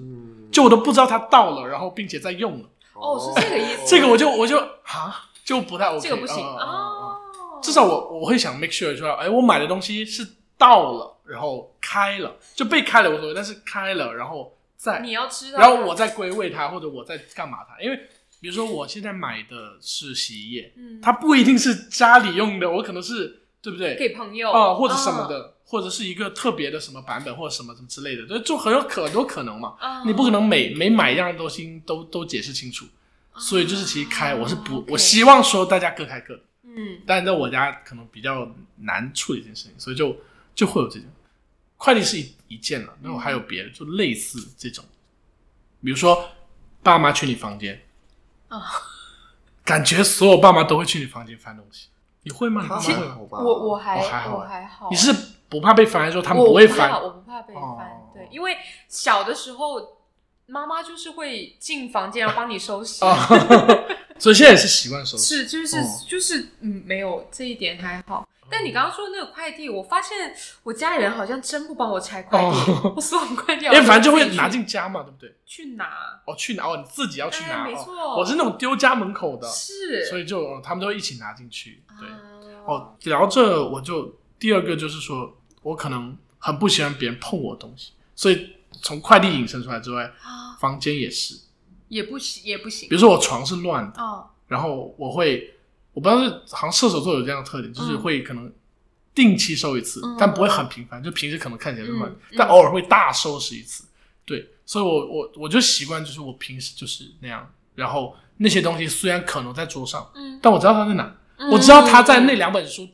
[0.51, 3.87] 就我都不知道它到了，然后并且在用了，哦是这个意思。
[3.87, 7.17] 这个我就我就啊就不太 OK，这个不行哦，
[7.61, 10.23] 至少我我会想 make sure 说，哎，我买的东西是
[10.63, 17.81] 到了，然后开了，就被开了无所谓，但是开了，然后再你要知道，然后我再归位它，或者我在干嘛它？
[17.81, 17.97] 因为
[18.39, 21.01] 比如说我现在买的是洗衣液，嗯。
[21.01, 23.97] 它不一定是家里用的，我可能是对不对？
[23.97, 24.49] 给朋友。
[24.49, 29.75] 啊、或者什么的，或者是一个特别的什么版本，或者什么什么之类的，就就很有可很多可能嘛。
[29.81, 30.03] 啊。
[30.05, 32.85] 你不可能每每买一样东西都都解释清楚。
[33.35, 37.01] 所以就是其实开我是不，我希望说大家各开各的，嗯。
[37.07, 38.47] 但在我家可能比较
[38.77, 40.15] 难处理这件事情，所以就
[40.55, 41.07] 就会有这种
[41.77, 44.85] 快递是一一件了，那我还有别的，就类似这种，
[45.83, 46.29] 比如说
[46.81, 47.81] 爸妈去你房间，
[48.47, 48.61] 啊，
[49.65, 51.87] 感觉所有爸妈都会去你房间翻东西，
[52.21, 52.67] 你会吗？
[53.29, 55.13] 我我还我还好我还好，你是
[55.49, 56.99] 不怕被翻，还是说他们不会翻不怕？
[57.01, 58.11] 我不怕被翻，哦。
[58.13, 58.55] 对，因为
[58.87, 59.97] 小的时候
[60.45, 63.27] 妈妈就是会进房间然后帮你收拾，啊，
[64.19, 65.23] 所以现在也是习惯收拾。
[65.23, 65.99] 是就是、哦。
[66.07, 68.27] 就是嗯，没有这一点还好。
[68.49, 75.35] 但你刚刚说的那个快递，我发现我家里人好像真不帮我拆快递， 哦我所有快递 因为反正就会拿进家嘛，对不对？
[75.45, 75.85] 去拿，
[76.25, 81.83] 哦，去拿哦，你自己要去拿，哎没错哦我是那种丢家门口的，是，所以就哦他们都会一起拿进去。
[81.99, 82.19] 对，啊
[82.65, 91.35] 哦，聊这我就第二个就是说，我可能很不喜欢别人碰我的东西，所以从快递引申出来之外，啊房间也是，
[91.89, 95.52] 也不行也不行比如说我床是乱的，啊然后我会，
[95.93, 98.01] 我不知道是好像射手座有这样的特点，就是嗯。
[98.01, 98.51] 会可能
[99.15, 100.15] 定期收一次，嗯。
[100.19, 102.17] 但不会很频繁，就平时可能看起来是乱，嗯。
[102.31, 103.85] 嗯但偶尔会大收拾一次。
[104.25, 111.49] 对，所以我我我就习惯就是我平时就是那样，然后那些东西虽然可能在桌上，嗯，但我知道它在哪，嗯。
[111.49, 112.87] 我知道它在那两本书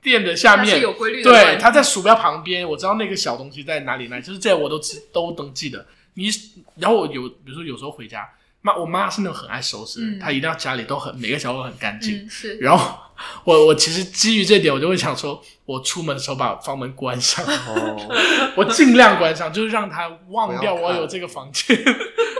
[0.00, 5.86] 店的下面，有规律的对，它在鼠标旁边，我知道那个小东西在哪里哪，就是这我都记都能记得。
[6.14, 6.28] 你
[6.76, 8.28] 然后我有比如说有时候回家，
[8.62, 12.16] 妈我妈是那种很爱收拾的人，嗯她一定要家里都很每个角落很干净。
[12.24, 12.98] 嗯是然后
[13.44, 18.16] 我我其实基于这点，我就会想说，我出门的时候把房门关上，哦，
[18.56, 21.76] 我尽量关上，就是让她忘掉我有这个房间。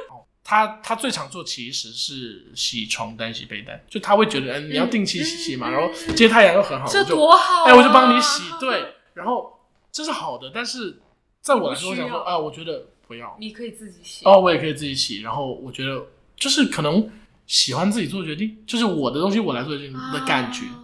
[0.09, 11.01] 哦她她最常做其实是洗床单、洗被单，就他会觉得，嗯，你要定期洗洗嘛，嗯然后接太阳又很好，这就多好、啊，哎，我就帮你洗，对， 然后这是好的，但是
[11.41, 17.11] 在我来说，我不需要想说，啊，我觉得不要，你可以自己洗哦，我也可以自己洗，然后我觉得就是可能
[17.47, 20.79] 喜欢自己做决定，就是我的东西我来做决定的感觉，啊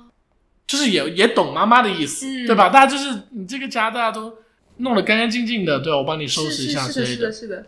[0.66, 2.68] 就是也也懂妈妈的意思，嗯对吧？
[2.68, 4.36] 大家就是你这个家大家都
[4.76, 7.66] 弄得干干净净的，对我帮你收拾一下之类的，是的，是的，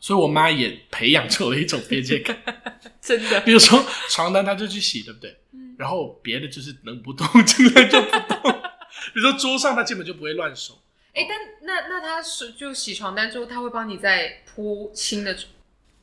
[0.00, 2.36] 所以我妈也培养出了一种边界感，
[3.00, 3.40] 真的。
[3.42, 5.36] 比如说床单她就去洗，对不对？
[5.52, 8.42] 嗯然后别的就是能不动尽量就不动，
[9.14, 10.74] 比如说桌上她基本就不会乱收。
[11.14, 15.46] 哎，但那那他是就洗床单之后，他会帮你再铺新的床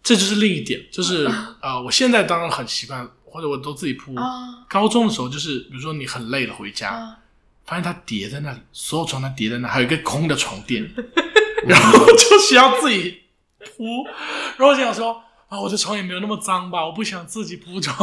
[0.04, 1.30] 这就是另一点，就是
[1.62, 4.16] 呃，我现在当然很习惯，或者我都自己铺。
[4.16, 7.18] 啊高中的时候，就是比如说你很累了回家，啊，
[7.66, 10.90] 发现它叠在那里，所有床单叠在那，还有一个空的床垫，
[11.68, 13.24] 然后就需要自己
[13.60, 14.04] 铺。
[14.58, 17.96] 然后我想说啊，我的床也没有那么脏吧，我不想自己铺床，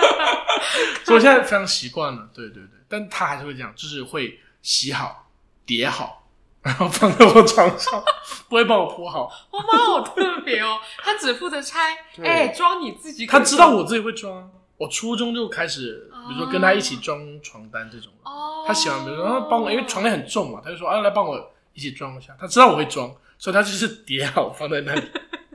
[1.04, 2.28] 所以我现在非常习惯了。
[2.34, 5.25] 对对对，但他还是会这样，就是会洗好、
[5.66, 6.22] 叠好。
[6.62, 8.02] 然后放在我床上，
[8.48, 9.30] 不会帮我铺好。
[9.52, 13.44] 我妈好特别哦，她只负责拆，对哎，装你自己可以他。
[13.44, 18.12] 知道我自己会装，我初中就开始，比如说跟她一起装床单这种。
[18.24, 22.36] 哦，他喜欢，比如说他帮我，因为床单很重嘛，她就说啊，来帮我一起装一下。
[22.36, 25.02] 她知道我会装，所以她就是叠好放在那里。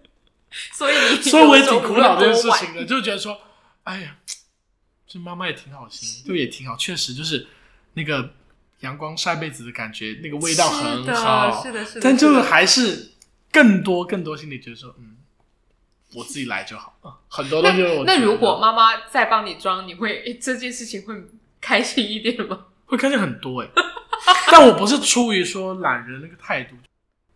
[0.71, 3.37] 所以你 所以我也挺苦恼这件事情的，就觉得说，
[3.83, 4.15] 哎呀，
[5.05, 7.45] 这妈妈也挺好心，就也挺好，确实就是
[7.95, 8.29] 那个
[8.81, 12.01] 阳光晒被子的感觉，那个味道很好，是的，是的，是的。
[12.03, 13.11] 但就是还是
[13.51, 15.17] 更多更多心里觉得说，嗯，
[16.13, 16.95] 我自己来就好。
[17.01, 21.15] 啊很多东西我那觉得如果妈妈再帮你装，你会诶这件事情会
[21.61, 22.65] 开心一点吗？
[22.85, 23.69] 会开心很多哎、
[24.51, 26.75] 但我不是出于说懒人那个态度，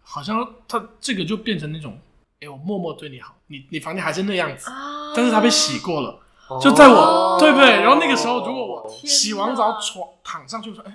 [0.02, 1.98] 好像他这个就变成那种，
[2.42, 7.70] 哎、我默默对你好，你你房间还是那样子，啊但是他被洗过了，哦就在我、对不对？
[7.70, 10.94] 然后那个时候，如果我洗完澡床躺上去说，哎、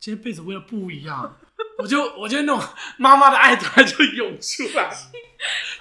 [0.00, 1.36] 今天被子味道不一样，
[1.78, 2.62] 我就我觉得那种
[2.98, 4.90] 妈妈的爱突然就涌出来，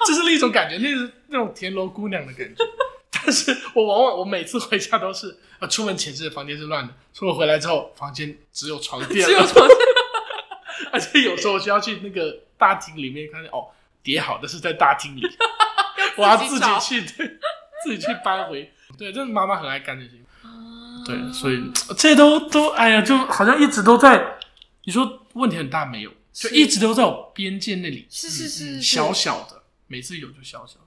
[0.05, 2.63] 这是另一种感觉，那是那种田螺姑娘的感觉。
[3.11, 9.77] 但是我往往我每次回家都是，呃，出门前是房间是乱的，出门回来之后房间只有床垫，只有床垫
[10.91, 13.67] 而且有时候我需要去那个大厅里面看见，哦，
[14.01, 15.21] 叠好的是在大厅里，
[16.17, 17.37] 我要自己去对，
[17.83, 18.71] 自己去搬回。
[18.97, 20.11] 对，这妈妈很爱干这些。
[21.03, 24.37] 啊对，所以这都都，哎呀，就好像一直都在。
[24.85, 26.11] 你说问题很大没有？
[26.33, 30.79] 就一直都在我边界那里，是是是小小的，每次有就小小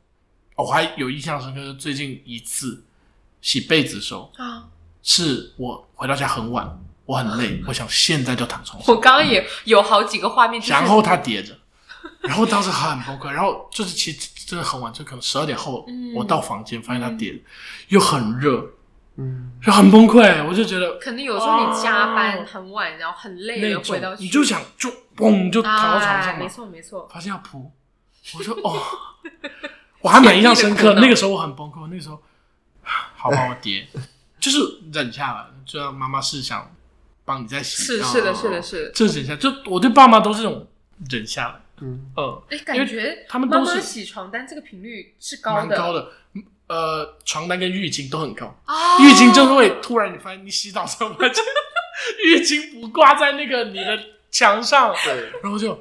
[0.56, 2.84] 我还有印象深刻，是最近一次
[3.40, 4.64] 洗被子的时候，啊！
[5.02, 11.56] 是我回到家很晚，我很累，我想现在就躺床上，我刚刚也有好几个画面，然后他叠着，
[12.22, 17.40] 然后当时很崩溃，然后就是其实真的很晚，就可能十二点后，嗯我到房间发现他叠着，
[17.88, 18.66] 又很热，
[19.18, 27.72] 嗯，就很崩溃，我就觉得可能有时候你加班哦很晚，然后很累了，回到你就想就嘣就躺到床上哎没，错没错，发现要扑，
[28.36, 28.82] 我说哦，
[30.02, 30.94] 我还蛮印象深刻。
[30.94, 32.22] 的那个时候我很崩溃，那个时候
[32.82, 33.86] 好吧，我爹
[34.38, 34.58] 就是
[34.92, 36.70] 忍下来，就让妈妈是想
[37.24, 38.92] 帮你再洗，啊是是的，是的，，是的。
[38.92, 40.68] 这忍下，就我对爸妈都是这种
[41.08, 46.12] 忍下来，嗯，嗯，哎，感觉他们都是妈妈洗床单这个频率是高的，蛮高的。
[46.68, 51.44] 呃，床单跟浴巾都很高，啊，浴巾就是会突然你发现你洗澡的时候发现
[52.24, 53.98] 浴巾不挂在那个你的
[54.30, 55.72] 墙上，对，然后就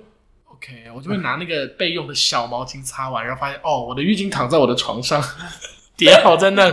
[0.45, 5.21] OK，我就会拿那个备用的小毛巾擦完，然后发现哦，我的浴巾躺在我的床上
[5.97, 6.71] 叠好在那，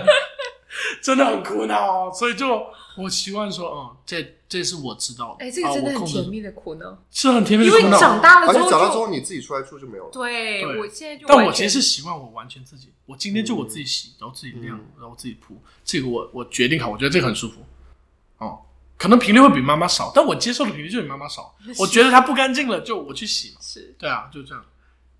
[1.03, 2.67] 真的很苦恼，所以就
[2.97, 7.99] 我习惯说，嗯，这这是我知道的，哎，这个真的啊我控制很甜蜜的苦恼，是很甜蜜因为的苦恼。
[7.99, 10.11] 长大了之后而且长大之后你自己出来住就没有了。
[10.13, 17.65] 对对我现在就但我其实是习惯我完全自己，我今天就我自己洗，然后自己晾，嗯然后自己铺，这个我我决定好，我觉得这个很舒服。
[18.39, 18.61] 哦，
[18.99, 21.55] 可能频率会比妈妈少，但我接受的频率就比妈妈少。
[21.79, 23.57] 我觉得它不干净了，就我去洗嘛。
[23.61, 24.65] 是对啊，就这样。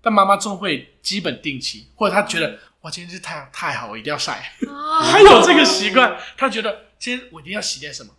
[0.01, 4.51] 但妈妈总会基本定期，或者她觉得哇，今天这太阳太好，我一定要晒。
[4.67, 8.13] 啊，她有这个习惯，她觉得今天我一定要洗点什么，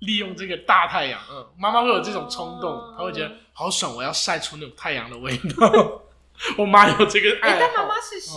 [0.00, 1.18] 利用这个大太阳。
[1.30, 6.02] 嗯，妈妈会有这种冲动哦，她会觉得好爽，我要晒出那种太阳的味道。
[6.58, 8.36] 我妈有这个爱但妈妈是洗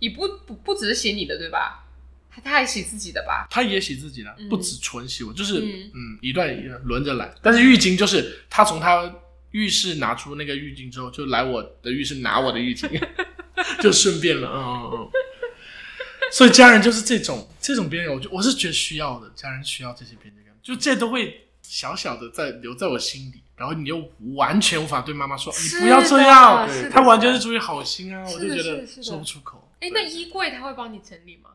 [0.00, 1.84] 也不不不只是洗你的对吧？
[2.28, 3.46] 她她还洗自己的吧？
[3.48, 7.32] 她也洗自己的，嗯不止纯洗我，就是嗯嗯一段一段轮着来。
[7.40, 9.14] 但是浴巾就是她从她
[9.52, 13.00] 浴室拿出那个浴巾之后，就来我的浴室拿我的浴巾，
[13.80, 15.10] 就顺便了，嗯嗯嗯。
[16.32, 29.66] 所以家人就是这种这种边缘，我就我是觉得需要的，家人需要这些边界感，就这都会小小的在留在我心里，然后你又完全无法对妈妈说你不要这样，是的她完全是出于好心啊，我就觉得说不出口。
[29.80, 31.50] 哎，那衣柜他会帮你整理吗？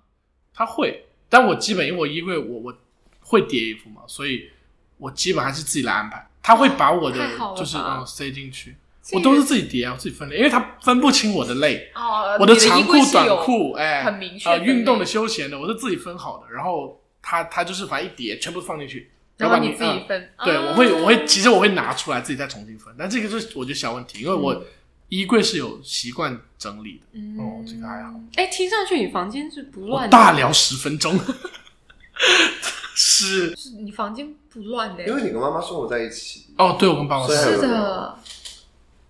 [0.52, 2.78] 他会，但我基本因为我衣柜我我
[3.22, 4.50] 会叠衣服嘛，所以
[4.98, 6.28] 我基本还是自己来安排。
[6.42, 8.80] 他会把我的就是嗯塞进去，这个
[9.14, 20.30] 我都是自己叠啊，我自己分类，因为他分不清我的类，哦，我的长裤短裤，哎，很明确呃，运动的休闲的，我是自己分好的，然后他他就是反正一叠全部放进去，然后你自己分。
[20.44, 24.62] 对，啊我会我会其实我会拿出来自己再重新分，但这个就是我觉得小问题，因为我嗯
[25.10, 27.02] 衣柜是有习惯整理的。
[27.14, 28.12] 嗯哦这个还好。
[28.36, 31.20] 哎，听上去你房间是不乱，大聊十分钟，
[32.96, 38.16] 是是你房间不乱的，因为你跟妈妈生活在一起，哦，对，我跟爸爸是的。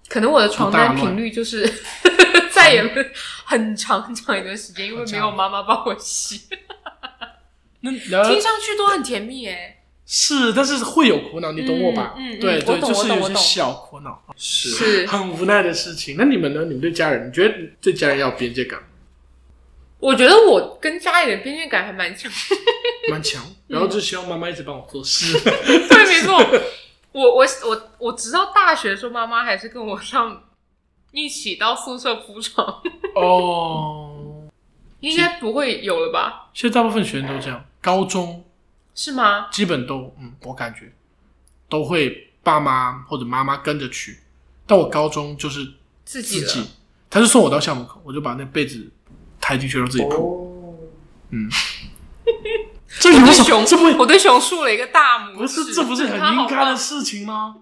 [0.10, 1.66] 可能我的床单频率就是
[2.52, 3.00] 再也不
[3.46, 6.42] 很长很长一段时间，因为没有妈妈帮我洗。
[7.82, 12.16] 那听上去都很甜蜜哎，是，但是会有苦恼，你懂我吧？
[12.18, 16.16] 嗯对对，我懂就是有些我懂我懂小苦恼，是是很无奈的事情。
[16.18, 16.66] 那你们呢？
[16.66, 18.80] 你们对家人，你觉得对家人要有边界感
[20.00, 22.32] 我觉得我跟家里的边界感还蛮强。
[23.10, 25.40] 蛮强，然后就希望妈妈一直帮我做事。
[25.40, 26.42] 对，没错。
[27.12, 30.44] 我我我我直到大学的时候，妈妈还是跟我上
[31.12, 32.82] 一起到宿舍铺床，
[33.16, 34.48] 哦，
[35.02, 36.50] 应该不会有了吧？
[36.54, 38.46] 现在大部分学生都这样，高中
[38.94, 39.48] 是吗？
[39.52, 40.92] 基本都，嗯，我感觉
[41.68, 44.20] 都会爸妈或者妈妈跟着去，
[44.68, 45.66] 但我高中就是
[46.06, 46.70] 自己自己，
[47.10, 48.88] 他就送我到校门口，我就把那被子
[49.42, 50.14] 抬进去让自己铺。
[50.14, 50.76] 哦，
[53.00, 53.28] 这有什么？
[53.30, 57.56] 我对熊这不我对熊竖了一个大拇指，不是这不是很应该的事情吗？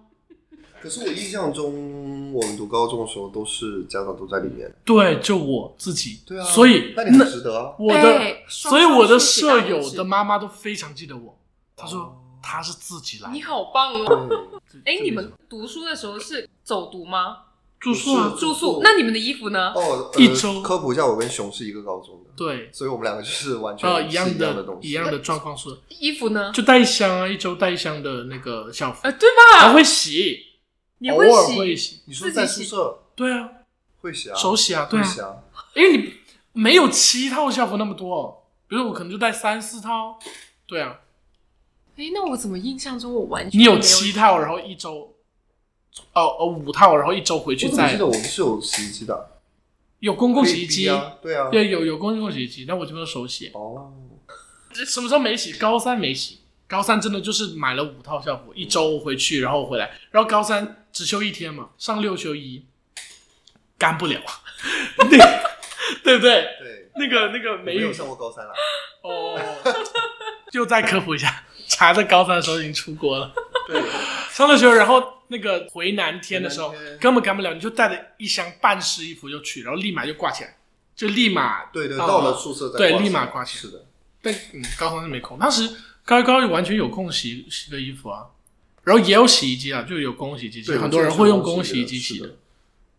[0.80, 4.72] 可是我印象中，我们读高中的时候都是家长都在里面。
[4.86, 6.22] 对，就我自己。
[6.26, 7.74] 对啊，所以那你很值得啊。
[7.80, 11.38] 我的，所以我的舍友的妈妈都非常记得我。
[11.76, 14.30] 她说哦她是自己来你好棒哦！
[14.72, 17.38] 对，哎，你们读书的时候是走读吗？
[17.80, 18.82] 住宿啊，住宿宿？
[18.84, 19.72] 那你们的衣服呢？
[19.76, 24.90] 哦，呃一周科普一下，我跟熊是一个高中的，对，所以我们两个就是完全一样的东西。
[24.90, 26.52] 一样的状况是，衣服呢？
[26.54, 29.60] 就带一箱啊，一周带一箱的那个校服，呃，对吧？
[29.68, 30.44] 还会洗，偶
[30.98, 32.02] 你会尔会洗？
[32.06, 33.48] 你说在宿舍对啊，
[34.02, 34.36] 会洗啊？
[34.36, 35.36] 手洗啊，对啊，会洗啊。
[35.76, 36.14] 因为你
[36.54, 40.18] 没有七套校服那么多，比如我可能就带三四套，
[40.66, 41.00] 对啊，
[41.96, 45.14] 哎，那我怎么印象中我完全你有七套，然后一周，
[46.14, 49.32] 哦哦五套，然后一周回去再我怎么记得我们是有洗衣机的？
[50.00, 51.50] 有公共洗衣机可以逼，啊，对啊。
[51.50, 53.92] 对，有有公共洗衣机，但我这边手洗，哦，
[54.86, 55.54] 什么时候没洗？
[55.54, 62.66] 高三没洗，高三真的就是买了五套校服，一周回去，然后回来，然后高三只休一天嘛，上六休一，
[63.78, 64.22] 干不了，
[65.10, 65.20] 对
[66.04, 66.44] 对不对？
[66.60, 68.54] 对，那个那个我没有上过高三了。
[69.02, 69.40] 哦，
[70.52, 73.34] 就再科普一下，查在高三的时候已经出国了，
[73.68, 73.82] 对，
[74.38, 76.98] 上了学，然后那个回南天的时候回南天。
[77.00, 80.56] 根本干不了，你就带着一箱半湿衣服就去，然后立马就挂起来，
[80.96, 83.10] 就立马对对，啊到了宿舍再对挂起来。
[83.10, 83.62] 立马挂起来。
[83.64, 83.86] 是的，
[84.22, 85.68] 但嗯，高中是没空，当时
[86.06, 88.28] 高一高二完全有空洗洗个衣服啊，
[88.84, 92.30] 然后也有洗衣机啊，就有公共洗衣机，对很多人会用公共洗衣机洗的。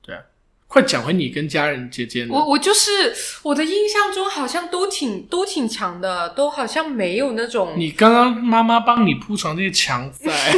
[0.02, 0.20] 对啊，
[0.66, 2.34] 快讲回你跟家人之间的。
[2.34, 3.14] 我我就是
[3.44, 10.52] 我的印象中好像都挺都挺强的，都好像没有那种你刚刚妈妈帮你铺床那些墙 在，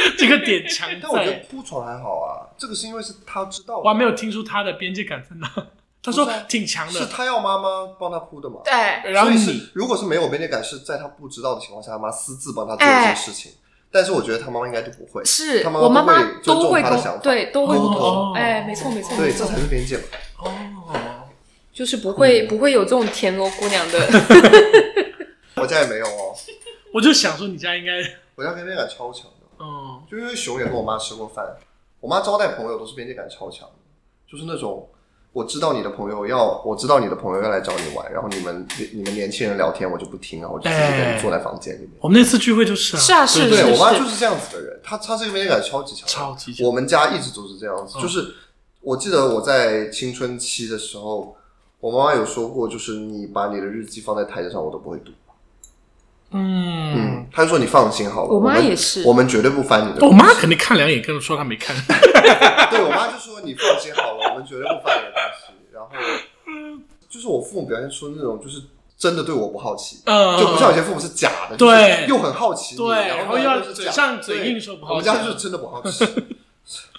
[0.18, 5.50] 这个点强但我觉得在，铺床还好啊，这个是因为是他知道，我还没有听出他的边界感在哪。
[6.00, 7.68] 他说挺强的，是他要妈妈
[7.98, 8.60] 帮他铺的嘛？
[8.64, 9.12] 对。
[9.12, 13.52] 然后所以是如果是没有边界感，是在他不知道的情况下，他妈私自帮他做一些事情。
[13.90, 18.32] 但是我觉得他妈妈应该就不会，是他妈我妈妈都会尊重会沟他的想法，对都会沟哦。
[18.32, 20.02] 通，哎，没错没错对，这才，是边界嘛。
[20.36, 21.24] 哦，
[21.72, 23.98] 就是不会不会有这种田螺姑娘的，
[25.56, 26.34] 我家也没有哦，
[26.92, 27.92] 我就想说你家应该，
[28.34, 31.56] 我家边界感超强的，嗯，就因为熊也跟我妈吃过饭，
[32.00, 33.74] 我妈招待朋友都是边界感超强的，
[34.30, 34.88] 就是那种。
[35.34, 41.90] 我知道你的朋友要，我知道你的朋友要来找你玩，然后你们你们年轻人聊天，我就不听啊，我就自己一个人坐在房间里面。
[42.00, 46.66] 我们那次聚会就是啊，是啊是对我妈就是这样子的人，她她这个边界感超级强，超级强。
[46.66, 48.02] 我们家一直都是这样子，嗯。
[48.02, 48.34] 就是
[48.80, 51.36] 我记得我在青春期的时候，
[51.78, 55.12] 我妈妈有说过，就是你把你的日记放在台子上，我都不会读。
[56.32, 56.94] 嗯。
[56.96, 59.02] 嗯，，她就说你放心好了，我妈也是。
[59.04, 60.06] 我们绝对不翻你的。
[60.06, 61.74] 我妈肯定看两眼，跟我说她没看，
[62.70, 65.52] 对我妈就说你放心好了，我们绝对不翻你的东西。
[65.72, 65.90] 然后
[67.08, 68.60] 就是我父母表现出那种就是
[68.98, 76.04] 真的对我不好奇，嗯，就不像有些父母是假的，对就是又很好奇你，对然后又是假嘴上嘴硬说不好奇我们家就是真的不好奇，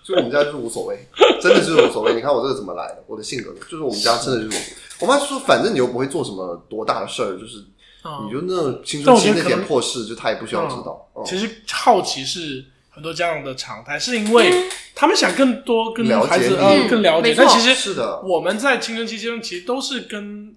[0.01, 1.07] 所以我们家就是无所谓，
[1.41, 2.15] 真的就是无所谓。
[2.15, 4.57] 你看我这个怎么来的，我的性格就是我们家真的就是
[5.01, 7.63] 我，我妈就说反正你又不会做什么多大的事儿，就是
[8.03, 11.09] 嗯你就那种青但春期那我觉得可能点破事，就他也不需要知道。
[11.15, 17.43] 嗯其实好奇是很多家长的常态，是因为他们想更多跟了解孩子你呃更了解没，错。
[17.45, 20.55] 但其实是的，我们在青春期阶段其实都是跟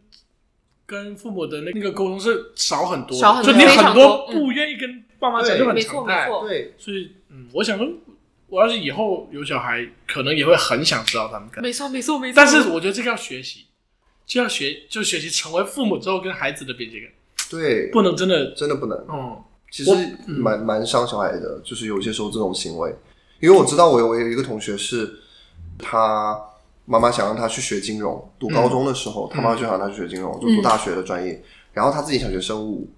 [0.87, 6.31] 跟父母的那那个沟通是少很多，少很多就你很多不愿意跟爸妈讲，就很没错常态没。
[6.31, 6.49] 错。
[6.49, 7.89] 对，所以，嗯，我想说，
[8.49, 11.63] 我要是以后有小孩，可能也会很想知道他们干嘛。
[11.63, 13.67] 没错没错没错，但是我觉得这个要学习，
[14.27, 17.11] 就要学，就学习成为父母之后跟孩子的边界感，
[17.57, 18.99] 对，不能真的，真的不能。
[19.09, 19.37] 嗯，
[19.71, 19.91] 其实
[20.27, 22.95] 蛮蛮伤小孩的，就是有些时候这种行为，
[23.41, 25.11] 因为我知道我有我有一个同学是，
[25.79, 26.39] 他
[26.85, 31.43] 妈妈想让他去学金融，读高中的时候，他妈妈就想让他去学金融，就读大学的专业，
[31.73, 32.89] 然后他自己想学生物，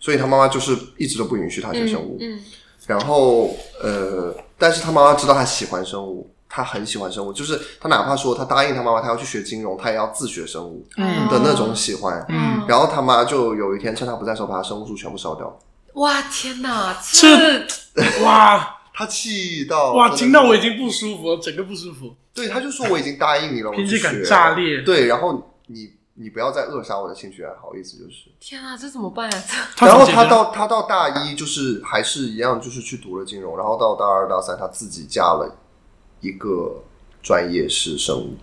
[0.00, 2.40] 所以他妈妈就是一直都不允许他学生物，嗯。
[2.86, 6.30] 然后呃，但是他妈妈知道他喜欢生物。
[6.48, 12.24] 他很喜欢生物，就是他哪怕说他答应他妈妈他要去学金融，他也要自学生物嗯的那种喜欢。
[12.28, 15.60] 嗯然后他妈就有一天趁他不在的时候，把他生物书全部烧掉。
[15.94, 28.30] 哇天哪，这这哇他气到哇，听到我已经不舒服了，整个不舒服，对，他就说我已经答应你了，我去学炸裂对，然后你你不要再扼杀我的兴趣爱好，意思就是。
[28.38, 29.42] 天哪，这怎么办呀？
[29.76, 35.52] 这然后他到他到大一就是还是一样，就是去读了金融，然后到大二大三他自己加了
[36.24, 36.82] 一个
[37.22, 38.36] 专业是生物，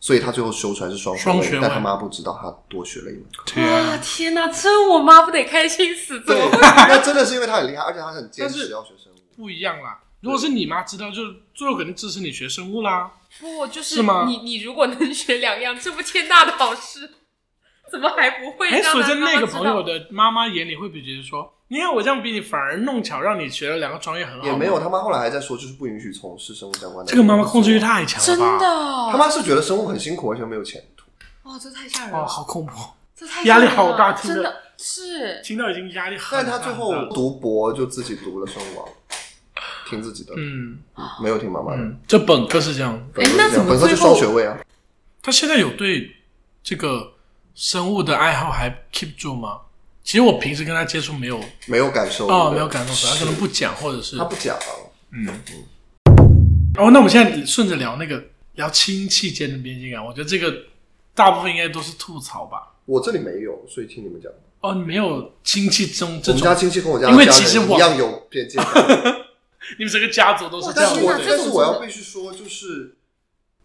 [0.00, 3.44] 所以他最后修出来是双双学位但他妈不知道他多学了一门课。
[3.46, 6.18] 天哇啊，天哪，这我妈不得开心死？
[6.20, 6.58] 怎对么会？，
[6.88, 9.16] 那真的是因为他很厉害，而且他很坚持要学生物。
[9.36, 10.00] 不一样啦。
[10.20, 11.22] 如果是你妈知道，就
[11.54, 13.12] 最后肯定支持你学生物啦。
[13.38, 17.10] 不，就是是你你如果能学两样，这不天大的好事，
[17.92, 19.14] 怎么还不会哎，让所以在？
[19.16, 24.46] 那个朋友的妈妈眼里，会不会觉得说，你看我这样比你，反而弄巧让你学了两个专业很好？
[24.46, 27.10] 也没有，，他妈后来还在说，就是不允许从事生物相关的。
[27.10, 28.58] 这个妈妈控制欲太强了真吧？
[28.58, 28.66] 的，
[29.10, 31.04] 他妈是觉得生物很辛苦，而且没有前途。
[31.50, 32.72] 哇，这太吓人哦，了，好恐怖，
[33.16, 36.44] 这太压力好大真的是听到已经压力很大。
[36.44, 38.86] 但他最后读博就自己读了生物啊，
[39.88, 40.78] 听自己的，嗯
[41.20, 41.78] 没有听妈妈的。
[41.78, 44.56] 嗯，这本科是这样，本科是这样哎那怎么本科就最后双学位啊？
[45.20, 46.14] 他现在有对
[46.62, 47.14] 这个
[47.56, 49.62] 生物的爱好还 keep 住吗？
[50.06, 54.62] 其实我平时跟他接触没有没有感受哦，没有感受，他可能不讲，或者是他不讲啊。
[55.10, 55.26] 嗯。
[56.78, 58.22] 哦，那我们现在顺着聊那个
[58.54, 60.54] 聊亲戚间的边界感，我觉得这个
[61.12, 62.76] 大部分应该都是吐槽吧。
[62.84, 64.30] 我这里没有，所以听你们讲。
[64.60, 68.86] 哦，你没有亲戚中这我们家种，亲戚跟我家因为其实我一样有边界感，
[69.76, 71.20] 你们整个家族都是这但是我样。
[71.26, 72.94] 但是我要必须说，就是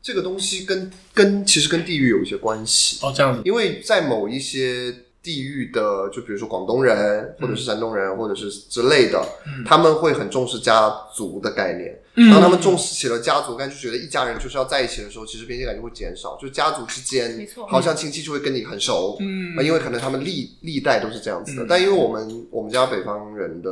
[0.02, 4.92] 这个东西跟跟其实跟地域有一些关系，哦，这样子，因为在某一些
[5.24, 9.24] 地域的，就比如说广东人或者是山东人或者是之类的，
[9.66, 12.02] 他们会很重视家族的概念。
[12.16, 12.32] 嗯。
[12.32, 19.56] 当他们重视起了家族感，就觉得一家人就是要在一起的时候，其实边界感就会减少，就家族之间没错，好像亲戚就会跟你很熟，嗯。
[19.58, 21.64] 啊因为可能他们历历代都是这样子的。
[21.64, 21.66] 嗯。
[21.70, 23.70] 但因为我们我们家北方人的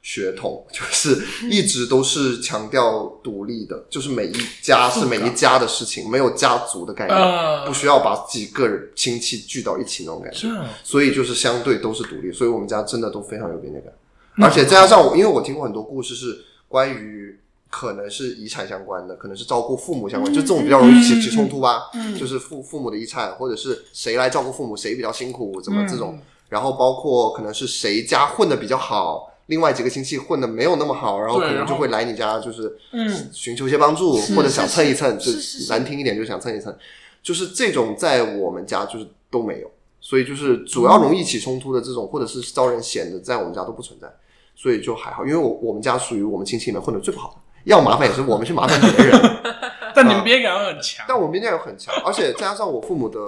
[0.00, 10.48] 血统就是一直都是强调独立的，就是每一家是每一家的事情，没有家族的概念，呃不需要把几个人亲戚聚到一起那种感觉。
[10.82, 13.92] 所以就是相对都是独立，所以我们家真的都非常有边界感。
[14.40, 17.38] 而且再加上我，因为我听过很多故事是关于
[17.68, 21.90] 可能是遗产相关的，可能是照顾父母相关，就这种比较容易起起冲突吧。
[21.94, 26.14] 嗯就是父父母的遗产，或者是谁来照顾父母，谁比较辛苦，怎么这种。
[26.14, 33.28] 嗯然后包括可能是谁家混的比较好，另外几个亲戚混的没有那么好，然后可能就会来你家，就是嗯。
[33.32, 36.74] 寻求一些帮助，或者想蹭一蹭，是就难听一点就想蹭一蹭，
[37.22, 39.70] 就是这种在我们家就是都没有，
[40.00, 44.06] 所以就是主要容易起冲突的这种，或者是招人嫌的，在我们家都不存在，
[44.54, 49.20] 所以就还好，因为我我们家属于我们亲戚里面混的最不好的，要麻烦也是我们去麻烦别人，
[49.94, 53.18] 但你们边界感很强，但我们边界感很强，而且再加上我父母的，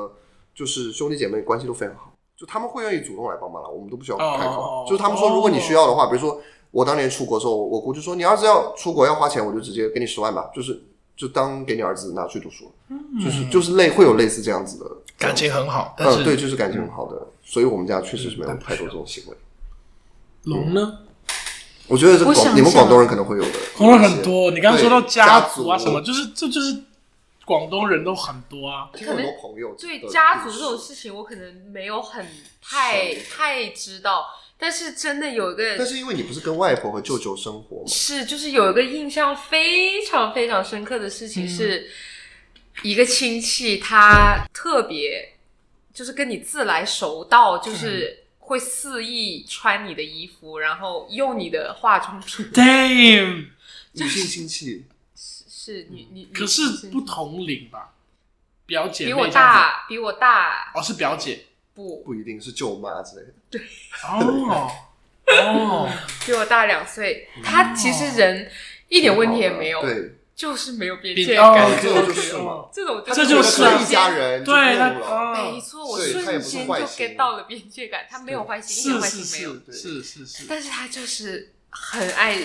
[0.55, 2.10] 就是兄弟姐妹关系都非常好，
[2.41, 4.63] 就他们会愿意主动来帮忙了，我们都不需要开口。
[4.63, 10.83] 哦就是他们说，如果你需要的话，比如说我当年出国的时候，我姑就说你儿子要出国要花钱，我就直接给你十万吧，就是
[11.15, 12.73] 就当给你儿子拿去读书，
[13.23, 19.37] 就是就是类会有类似这样子的感情很好，但嗯，对，就是感情很好的，所以我们家确实是没有太多这种行为。
[20.45, 20.99] 龙呢？
[21.89, 26.73] 我觉得这我想广你们广东人可能会有的，广东很多，你刚刚说到家族啊什么，就是这就是
[27.45, 28.91] 广东人都很多啊。
[28.95, 32.27] 听很多朋友对家族这种事事情，我可能没有很
[32.61, 34.27] 太太知道，
[34.59, 41.91] 但是真的有一个但是因为你不是跟外婆和舅舅生活吗，是，就是有一个印象非常非常深刻的事情是，
[42.83, 45.35] 一个亲戚他特别
[45.93, 52.47] 就是跟你自来熟到，就是会肆意穿你的衣服，然后用你的化妆品。
[52.53, 53.47] Damn，
[53.93, 54.85] 女性亲戚
[55.63, 57.93] 是你你，你可是不同龄吧？
[58.65, 61.45] 表姐比我大，比我大哦，是表姐
[61.75, 63.33] 不不一定是舅妈之类的。
[63.51, 63.61] 对
[64.09, 64.71] 哦
[65.27, 65.93] 哦，
[66.25, 68.51] 比我大两岁，他其实人
[68.89, 71.83] 一点问题也没有，对，就是没有边界哦感。
[71.83, 74.79] 这种就是嘛这种这就是一家人，对，
[75.35, 82.39] 没错，我瞬间就 get 到了边界感，他没有坏心，一点坏是是心没有，是是是，但是他就是很爱，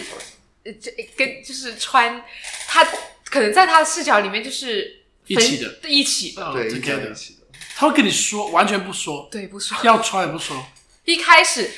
[0.65, 2.23] 呃，这跟就是穿
[2.67, 2.83] 他
[3.25, 7.39] 可能在他的视角里面就是一起的一起的，哦对，这一起的。
[7.77, 9.77] 他会跟你说，完全不说，对，不说。
[9.83, 10.65] 要穿也不说，
[11.03, 11.69] 一开始，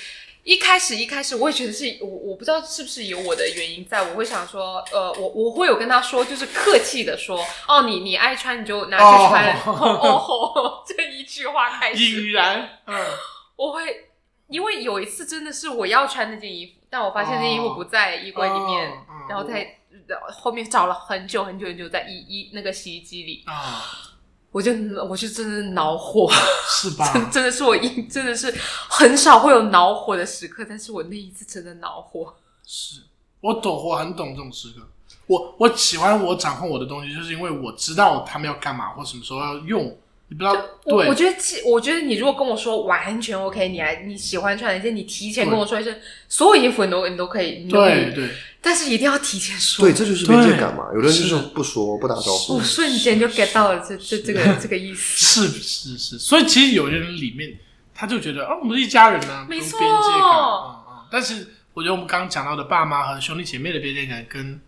[0.44, 13.06] 一开始，一开始，我也觉得是我，我不知道是不是有我的原因在，我会想说，呃，我我会有跟他说，就是客气的说，哦，你你爱穿你就拿去穿， 哦哦吼， 这一句话开始，引然，嗯，
[13.56, 14.10] 我会，
[14.50, 18.92] 因为有一次真的是我要穿那件衣服，但我发现那衣服不在衣柜里面，
[19.30, 19.80] 然后在
[20.10, 23.84] 后后面找了很久很久很久，在衣衣那个洗衣机里，啊，
[24.52, 24.72] 我就
[25.10, 26.32] 我就真的恼火，
[26.68, 27.12] 是吧？
[27.14, 28.54] 真 真的是我一真的是
[28.90, 32.34] 很少会有恼火的时刻，但是我那一次真的恼火。
[32.66, 33.02] 是
[33.42, 34.82] 我懂，我很懂这种时刻。
[35.28, 39.98] 我我喜欢我掌控我的东西，就是因为我知道他们要干嘛或什么时候要用。
[40.30, 45.96] 你不知道，对我我觉得其，我觉得你如果跟我说完全 OK，你还你喜欢穿哪件，你提前跟我说一声，
[46.28, 48.30] 所有衣服你都你都可以，你都可以，对对，
[48.62, 49.86] 但是一定要提前说。
[49.86, 50.88] 对，这就是边界感嘛。
[50.94, 55.46] 有的人就是是不说不打招呼我，瞬间就 get 到了这这这个这个意思。
[55.46, 56.20] 是是是。
[56.20, 57.58] 所以其实有些人里面
[57.96, 60.30] 他就觉得啊，我们是一家人啊，没错有边界感。
[60.30, 61.06] 嗯嗯。
[61.10, 64.60] 但是我觉得我们刚刚讲到的爸妈和兄弟姐妹的边界感，跟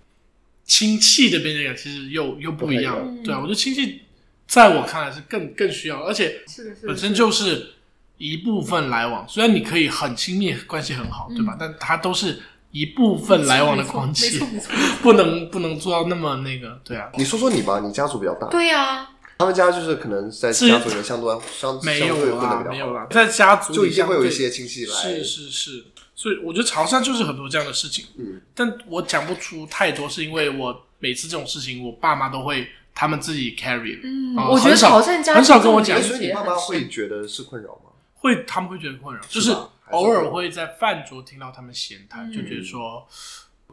[0.63, 2.81] 亲戚的边界感其实又又不一。
[2.81, 2.95] 样
[3.25, 4.03] 对啊，我觉得亲戚
[4.49, 7.75] 在我看来是更更需要，而且是的，是的，本身就是。
[8.21, 11.55] 一部分来往，虽然你可以很亲密，关系很好，对吧？
[11.57, 12.37] 但它都是
[12.69, 14.73] 一部分来往的关没系错，没错。
[15.01, 32.67] 不能不能做到那么那个，对啊，你说说你吧，你家族比较大，对呀，他们家就是可能在家族里面相对相没相对有啦，混的比较好，没有啦，在家族里就一定会有一些亲戚来，是是是，所以我觉得潮汕就是很多这样的事情，嗯，但我讲不出太多，是因为我每次这种事情，我爸妈都会
[32.99, 35.97] 他们自己 carry，嗯，哦我觉得很少潮汕家很少跟我讲。
[35.97, 37.91] 哎所以你爸妈会觉得是困扰吗？
[38.15, 39.55] 会他们会觉得困扰，就是
[39.91, 43.07] 偶尔会会在饭桌听到他们闲谈，就觉得说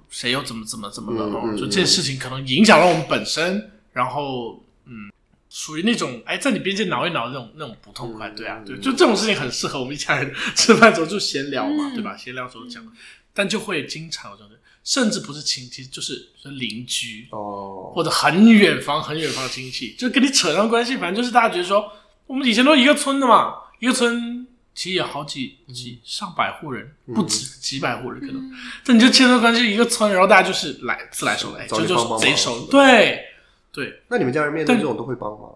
[0.09, 5.11] 谁又怎么怎么怎么了，哦就这件事情可能影响了我们本身，然后嗯，
[5.51, 11.95] 属于那种哎，在你边界挠一挠那种那种不痛快，嗯对啊，嗯对，就这种事情很适合我们一家人吃饭的时候就闲聊嘛，嗯。
[11.95, 12.17] 对吧？
[12.17, 12.87] 闲聊时候讲，
[13.35, 14.56] 但就会经常有这种人，
[14.87, 21.91] 甚至不是亲戚，就是是邻居，哦，或者很远房很远房的亲戚，就跟你扯上关系，反正就是大家觉得说，
[22.29, 28.53] 我们以前都一个村的嘛，一个村其实有好几几上百户人，不止几百户人可能，
[28.85, 33.25] 但你就牵扯关系一个村，然后大家就是来自来熟来，找这就是贼熟，对
[33.73, 35.53] 对，那你们家人面对但这种都会帮忙？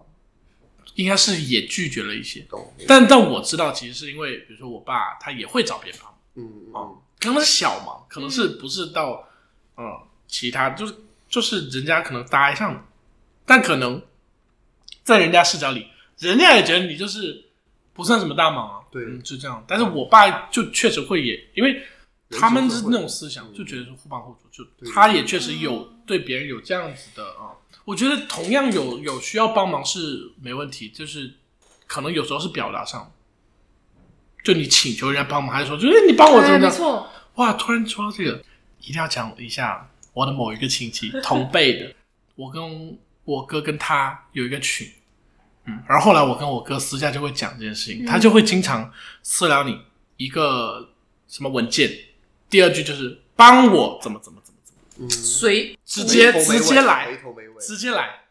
[0.95, 2.45] 应该是也拒绝了一些，
[2.85, 6.19] 但但我知道其实是因为，比如说我爸他也会找别人帮忙。
[6.35, 9.25] 嗯嗯哦可能是小忙，可能是不是到
[9.77, 9.83] 嗯
[10.27, 10.95] 其他，就是
[11.29, 12.85] 就是人家可能搭得上，
[13.45, 14.01] 但可能
[15.03, 17.45] 在人家视角里，人家也觉得你就是
[17.93, 19.03] 不算什么大忙啊，对。
[19.05, 19.63] 嗯，就这样。
[19.67, 21.81] 但是我爸就确实会也，因为
[22.29, 27.53] 他们是那种思想，就觉得是互帮互助，就他也确实有对别人有这样子的啊。
[27.85, 31.33] 我觉得同样有有需要帮忙是没问题，就是
[31.87, 33.11] 可能有时候是表达上，
[34.43, 36.73] 就你请求人家帮忙，还是说就是你帮我怎哎么样？
[36.73, 38.43] 错，哇，突然说到这个，
[38.79, 41.95] 一定要讲一下我的某一个亲戚，同辈的，
[42.35, 44.91] 我跟我哥跟他有一个群，
[45.65, 48.05] 嗯，然后后来我跟我哥私下就会讲这件事情，嗯。
[48.05, 49.79] 他就会经常私聊你
[50.17, 50.89] 一个
[51.27, 51.89] 什么文件，
[52.49, 57.17] 第二句就是帮我怎么怎么怎么怎么，嗯，随直接直接来
[57.59, 58.21] 直接来。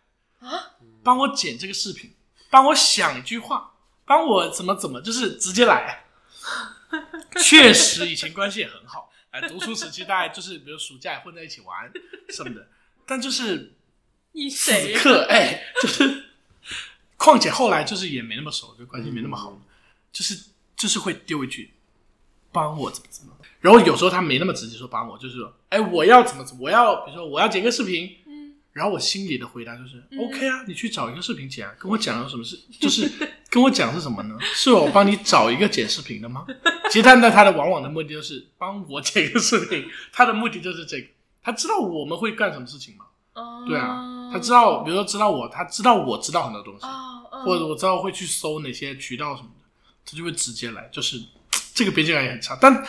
[0.41, 2.13] 啊，帮我剪这个视频，
[2.51, 3.70] 帮我想一句话，
[4.11, 6.03] 帮我怎么怎么，就是直接来。
[7.41, 11.89] 确实以前关系也很好，哎，读书时期大概就是比如暑假也混在一起玩
[12.31, 12.67] 什么的，
[13.07, 13.75] 但就是
[14.33, 14.51] 你？
[14.97, 16.25] 刻哎，就是，
[17.17, 19.57] 况且后来就是也没那么熟，就关系没那么好，
[20.13, 21.73] 就是就是会丢一句
[22.51, 28.20] 帮我怎么怎么，然后有时候他没那么直接说帮我，就是说哎我要怎么怎么，我要比如说我要剪个视频，嗯，
[28.73, 32.59] 然后我心里的回答就是、嗯 OK 啊，你去找一个视频剪啊，跟我讲有什么事？
[32.81, 33.11] 就是
[33.49, 34.37] 跟我讲是什么呢？
[34.55, 36.47] 是我帮你找一个剪视频的吗？
[36.91, 41.09] 其实他那他的往往的目的就是帮我剪一个视频，他的目的就是这个，
[41.43, 43.07] 他知道我们会干什么事情吗？
[43.35, 49.65] 哦对啊，他知道，比如说知道我，他知道我知道很多东西，哦，哦或者我知道会去搜哪些渠道什么的，
[50.05, 51.21] 他就会直接来，就是
[51.75, 52.59] 这个边界感也很差。
[52.61, 52.85] 但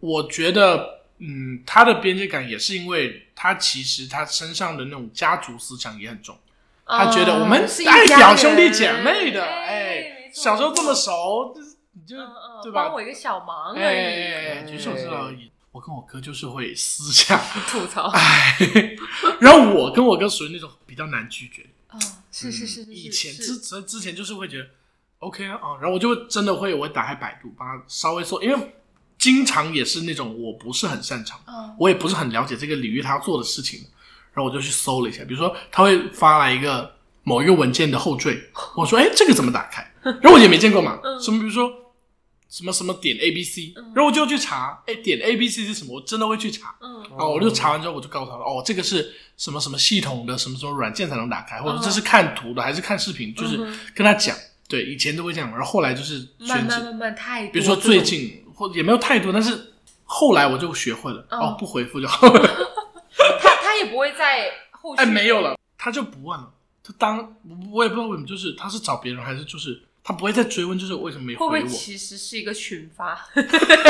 [0.00, 6.38] 我觉得，嗯，他的边界感也是因为他其实他身上的那种家族思想也很重，
[6.86, 15.50] 他觉得我们哦是一爱家人表兄弟姐妹的，哎小时候这么熟，就是你就嗯嗯对吧帮我一个小忙而哎举手之劳而已。
[15.72, 17.38] 我跟我哥就是会私下，
[17.68, 18.08] 吐槽。
[18.08, 18.56] 哎，
[19.40, 21.68] 然后我跟我哥属于那种比较难拒绝的。
[21.90, 21.98] 哦，
[22.32, 24.66] 是是是是，以前之之之前就是会觉得
[25.18, 28.74] OK 啊啊，然后我就真的会我会打开百度，把它稍微搜，因为
[29.26, 31.74] 经常也是那种我不是很擅长，嗯。
[31.80, 33.80] 我也不是很了解这个领域他要做的事情，
[34.32, 38.40] 然后我就去搜了一下，比如说他会发来一个某一个文件的后缀，
[38.78, 39.84] 我说哎这个怎么打开？
[40.22, 41.20] 然后我也没见过嘛，嗯。
[41.20, 41.68] 什么比如说
[42.48, 45.96] 什么什么点 A B C，然后我就去查，哎点 A B C 是什么？
[45.96, 47.02] 我真的会去查，嗯。
[47.18, 53.56] 哦，我就查完之后，我就告诉他了，哦，这个是什么什么系统的什么什么软件才能打开，或者这是看图的还是看视频，就是
[53.92, 54.36] 跟他讲。
[54.68, 62.40] 对，以前都会这样，然后后来就是选择，慢慢慢慢太，比如说最近或也没有太多，但是后来我就学会了，嗯哦，不回复就好了。
[63.40, 66.50] 他他也不会在后续哎，没有了，他就不问了。
[66.82, 67.36] 他当
[67.70, 71.68] 我也不知道为什么，就是他是找别人还是就是他不会再追问，就是为什么没会不会回我？
[71.68, 73.28] 其实是一个群发？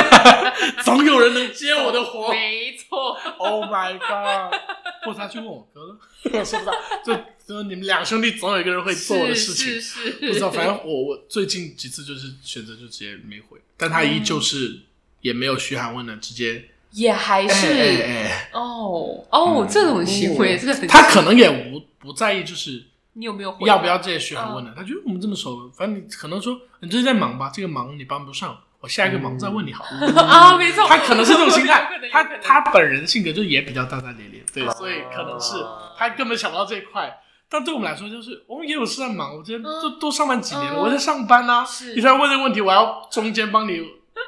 [0.83, 2.31] 总有人能接我的活。
[2.33, 4.59] 没错，Oh my god！
[5.05, 5.99] 或者他去问我哥了，
[6.33, 6.73] 我说不到，
[7.05, 7.15] 就
[7.47, 14.81] 就你们两兄弟总有一个人会做我的事情，是是是，不知道，反正我我最近几次就是选择就直接没回，但他依旧是
[15.21, 18.23] 也没有嘘寒问暖，直接也还是哎哎。
[18.23, 22.85] 哎，哦哦，这种行为这个很，他可能也无不在意，就是
[23.17, 30.07] 你有没有回要不要这些嘘寒问暖，他觉得我们这么熟，反正你可能说你最近在忙吧，这个忙你帮不上，我下一个忙再问你好了。
[30.23, 30.57] 啊？
[30.57, 35.57] 没错，他可能是这种心态他他本人性格就也比较大大咧咧，对，哦所以可能是
[35.97, 37.21] 他根本想不到这一块。
[37.49, 41.65] 但对我们来说，就是我们也有事在忙，我今天都都上班几年了，嗯我在上班啊。
[41.95, 43.81] 你突然问这个问题，我要中间帮你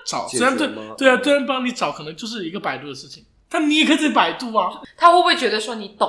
[0.07, 4.71] 找，虽然对对啊，虽然帮你找可能就是一个百度的事情，但你也可以自己百度啊。
[4.97, 6.09] 他会不会觉得说你懂，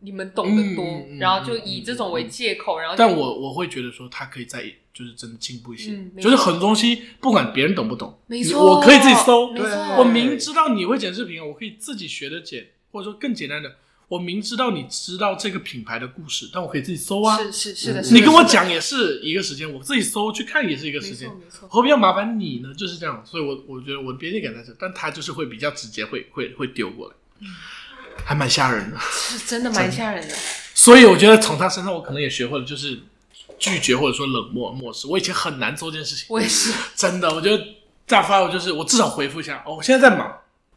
[0.00, 9.64] 你们懂得多，然后就以这种为借口，然后但我我会觉得说，他可以再就是真的进步一些嗯，就是很多东西不管别人懂不懂，没错，我可以自己搜，对
[9.98, 13.76] 我明知道你会剪视频，我可以自己学着剪，或者说更简单的，
[14.08, 17.36] 我明知道你知道这个品牌的故事，但我可以自己搜啊。
[17.38, 22.72] 是是是的，嗯是的你跟我，讲也是一个时间，我自己搜去看也是一个时间没错，何必要麻烦你呢？
[22.74, 27.14] 就是这样，所以我我觉得我的边界感在这，但他就是会比较直接，会会会丢过来，
[28.24, 28.96] 还蛮吓人的。
[29.00, 30.34] 是真的蛮吓人的。
[30.74, 33.00] 所以我觉得从他身上，我可能也学会了，就是
[33.58, 35.06] 拒绝或者说冷漠漠视。
[35.06, 37.62] 我以前很难做这件事情，我也是，真的，我觉得
[38.06, 40.30] 再发我就是我至少回复一下，哦，我现在在忙，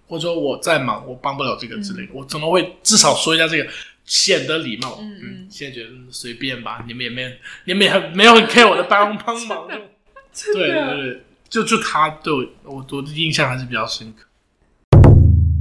[0.08, 3.70] 或者说我在忙，我帮不了这个之类的，我怎么会至少说一下这个，
[4.06, 4.98] 显得礼貌。
[5.02, 7.30] 嗯嗯现在觉得嗯随便吧，你们也没有，
[7.66, 14.24] 你们也很没有很 care 我的帮帮忙， 对对对对，就就他对我我我的印象还是比较深刻。